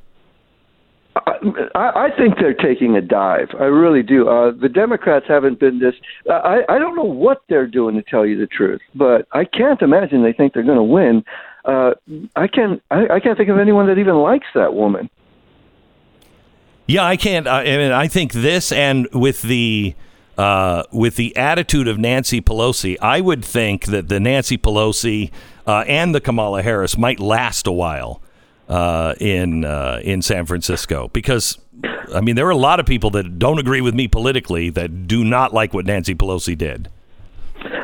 I, 1.74 2.06
I 2.06 2.10
think 2.16 2.38
they're 2.38 2.54
taking 2.54 2.96
a 2.96 3.00
dive. 3.00 3.48
I 3.58 3.64
really 3.64 4.02
do. 4.02 4.28
Uh, 4.28 4.52
the 4.52 4.68
Democrats 4.68 5.26
haven't 5.28 5.58
been 5.58 5.78
this. 5.78 5.94
I, 6.30 6.62
I 6.68 6.78
don't 6.78 6.96
know 6.96 7.04
what 7.04 7.42
they're 7.48 7.66
doing 7.66 7.96
to 7.96 8.02
tell 8.02 8.24
you 8.24 8.38
the 8.38 8.46
truth, 8.46 8.80
but 8.94 9.26
I 9.32 9.44
can't 9.44 9.82
imagine 9.82 10.22
they 10.22 10.32
think 10.32 10.54
they're 10.54 10.62
going 10.62 10.78
to 10.78 10.82
win. 10.82 11.24
Uh, 11.64 11.92
I 12.34 12.46
can 12.48 12.80
I, 12.90 13.08
I 13.08 13.20
can't 13.20 13.36
think 13.36 13.50
of 13.50 13.58
anyone 13.58 13.86
that 13.86 13.98
even 13.98 14.16
likes 14.16 14.46
that 14.54 14.74
woman. 14.74 15.10
Yeah, 16.86 17.04
I 17.04 17.16
can't. 17.16 17.46
I, 17.46 17.62
I 17.62 17.76
mean, 17.76 17.92
I 17.92 18.08
think 18.08 18.32
this 18.32 18.72
and 18.72 19.08
with 19.12 19.42
the 19.42 19.94
uh, 20.38 20.84
with 20.92 21.16
the 21.16 21.36
attitude 21.36 21.88
of 21.88 21.98
Nancy 21.98 22.40
Pelosi, 22.40 22.96
I 23.00 23.20
would 23.20 23.44
think 23.44 23.86
that 23.86 24.08
the 24.08 24.20
Nancy 24.20 24.56
Pelosi 24.56 25.30
uh, 25.66 25.84
and 25.86 26.14
the 26.14 26.20
Kamala 26.20 26.62
Harris 26.62 26.96
might 26.96 27.20
last 27.20 27.66
a 27.66 27.72
while 27.72 28.22
uh, 28.68 29.14
in 29.20 29.64
uh, 29.64 30.00
in 30.02 30.22
San 30.22 30.46
Francisco 30.46 31.08
because. 31.12 31.58
I 32.14 32.20
mean, 32.20 32.36
there 32.36 32.46
are 32.46 32.50
a 32.50 32.56
lot 32.56 32.78
of 32.78 32.86
people 32.86 33.10
that 33.10 33.38
don't 33.38 33.58
agree 33.58 33.80
with 33.80 33.94
me 33.94 34.06
politically 34.06 34.68
that 34.70 35.08
do 35.08 35.24
not 35.24 35.54
like 35.54 35.72
what 35.72 35.86
Nancy 35.86 36.14
Pelosi 36.14 36.56
did. 36.56 36.88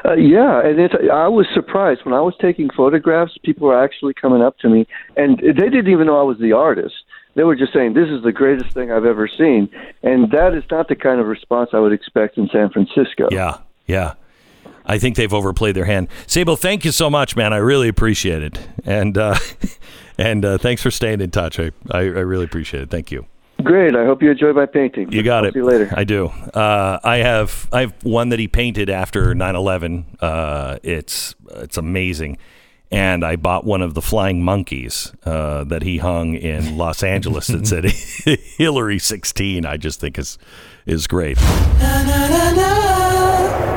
Uh, 0.05 0.15
yeah, 0.15 0.61
and 0.65 0.79
I 1.11 1.29
was 1.29 1.47
surprised 1.53 2.05
when 2.05 2.15
I 2.15 2.21
was 2.21 2.35
taking 2.41 2.69
photographs. 2.71 3.37
People 3.43 3.69
were 3.69 3.83
actually 3.83 4.15
coming 4.15 4.43
up 4.43 4.59
to 4.59 4.69
me, 4.69 4.87
and 5.17 5.39
they 5.39 5.53
didn't 5.53 5.89
even 5.89 6.07
know 6.07 6.19
I 6.19 6.23
was 6.23 6.39
the 6.39 6.53
artist. 6.53 6.95
They 7.39 7.45
were 7.45 7.55
just 7.55 7.73
saying, 7.73 7.95
"This 7.95 8.09
is 8.09 8.25
the 8.25 8.33
greatest 8.33 8.75
thing 8.75 8.91
I've 8.91 9.05
ever 9.05 9.29
seen," 9.29 9.69
and 10.03 10.29
that 10.33 10.55
is 10.55 10.65
not 10.73 10.89
the 10.89 10.97
kind 10.97 11.21
of 11.21 11.29
response 11.29 11.71
I 11.73 11.79
would 11.79 11.93
expect 11.93 12.37
in 12.37 12.49
San 12.49 12.69
Francisco. 12.69 13.29
Yeah, 13.31 13.59
yeah. 13.87 14.15
I 14.85 14.99
think 14.99 15.15
they've 15.15 15.33
overplayed 15.33 15.77
their 15.77 15.85
hand. 15.85 16.09
Sabo, 16.27 16.57
thank 16.57 16.85
you 16.85 16.91
so 16.91 17.09
much, 17.09 17.37
man. 17.37 17.53
I 17.53 17.59
really 17.59 17.87
appreciate 17.87 18.43
it, 18.43 18.59
and 18.85 19.17
uh, 19.17 19.39
and 20.19 20.45
uh, 20.45 20.59
thanks 20.59 20.83
for 20.83 20.91
staying 20.91 21.21
in 21.21 21.31
touch. 21.31 21.61
I, 21.61 21.71
I 21.93 22.01
I 22.01 22.01
really 22.01 22.45
appreciate 22.45 22.83
it. 22.83 22.91
Thank 22.91 23.13
you. 23.13 23.25
Great. 23.63 23.95
I 23.95 24.05
hope 24.05 24.21
you 24.21 24.33
enjoy 24.33 24.53
my 24.53 24.67
painting. 24.67 25.13
You 25.13 25.23
got 25.23 25.45
I'll 25.45 25.51
it. 25.51 25.53
See 25.53 25.61
you 25.61 25.65
later. 25.65 25.95
I 25.97 26.03
do. 26.03 26.27
Uh, 26.27 26.99
I 27.05 27.19
have 27.19 27.69
I 27.73 27.83
have 27.83 27.95
one 28.03 28.31
that 28.31 28.41
he 28.41 28.49
painted 28.49 28.91
after 28.91 29.33
9/11. 29.33 30.07
Uh, 30.21 30.79
it's 30.83 31.37
it's 31.53 31.77
amazing, 31.77 32.37
and 32.91 33.25
I 33.25 33.37
bought 33.37 33.65
one 33.65 33.83
of 33.83 33.95
the 33.95 34.03
flying 34.03 34.43
monkeys 34.43 35.13
uh, 35.25 35.65
that 35.65 35.83
he 35.83 35.99
hung 35.99 36.35
in 36.35 36.77
Los 36.79 37.03
Angeles 37.03 37.49
that 37.49 37.67
said 37.67 37.85
Hillary 38.57 38.99
16. 38.99 39.67
I 39.67 39.77
just 39.77 40.01
think 40.01 40.19
is 40.19 40.39
is 40.87 41.07
great. 41.07 41.39
Na, 41.41 42.03
na, 42.05 42.29
na, 42.29 43.68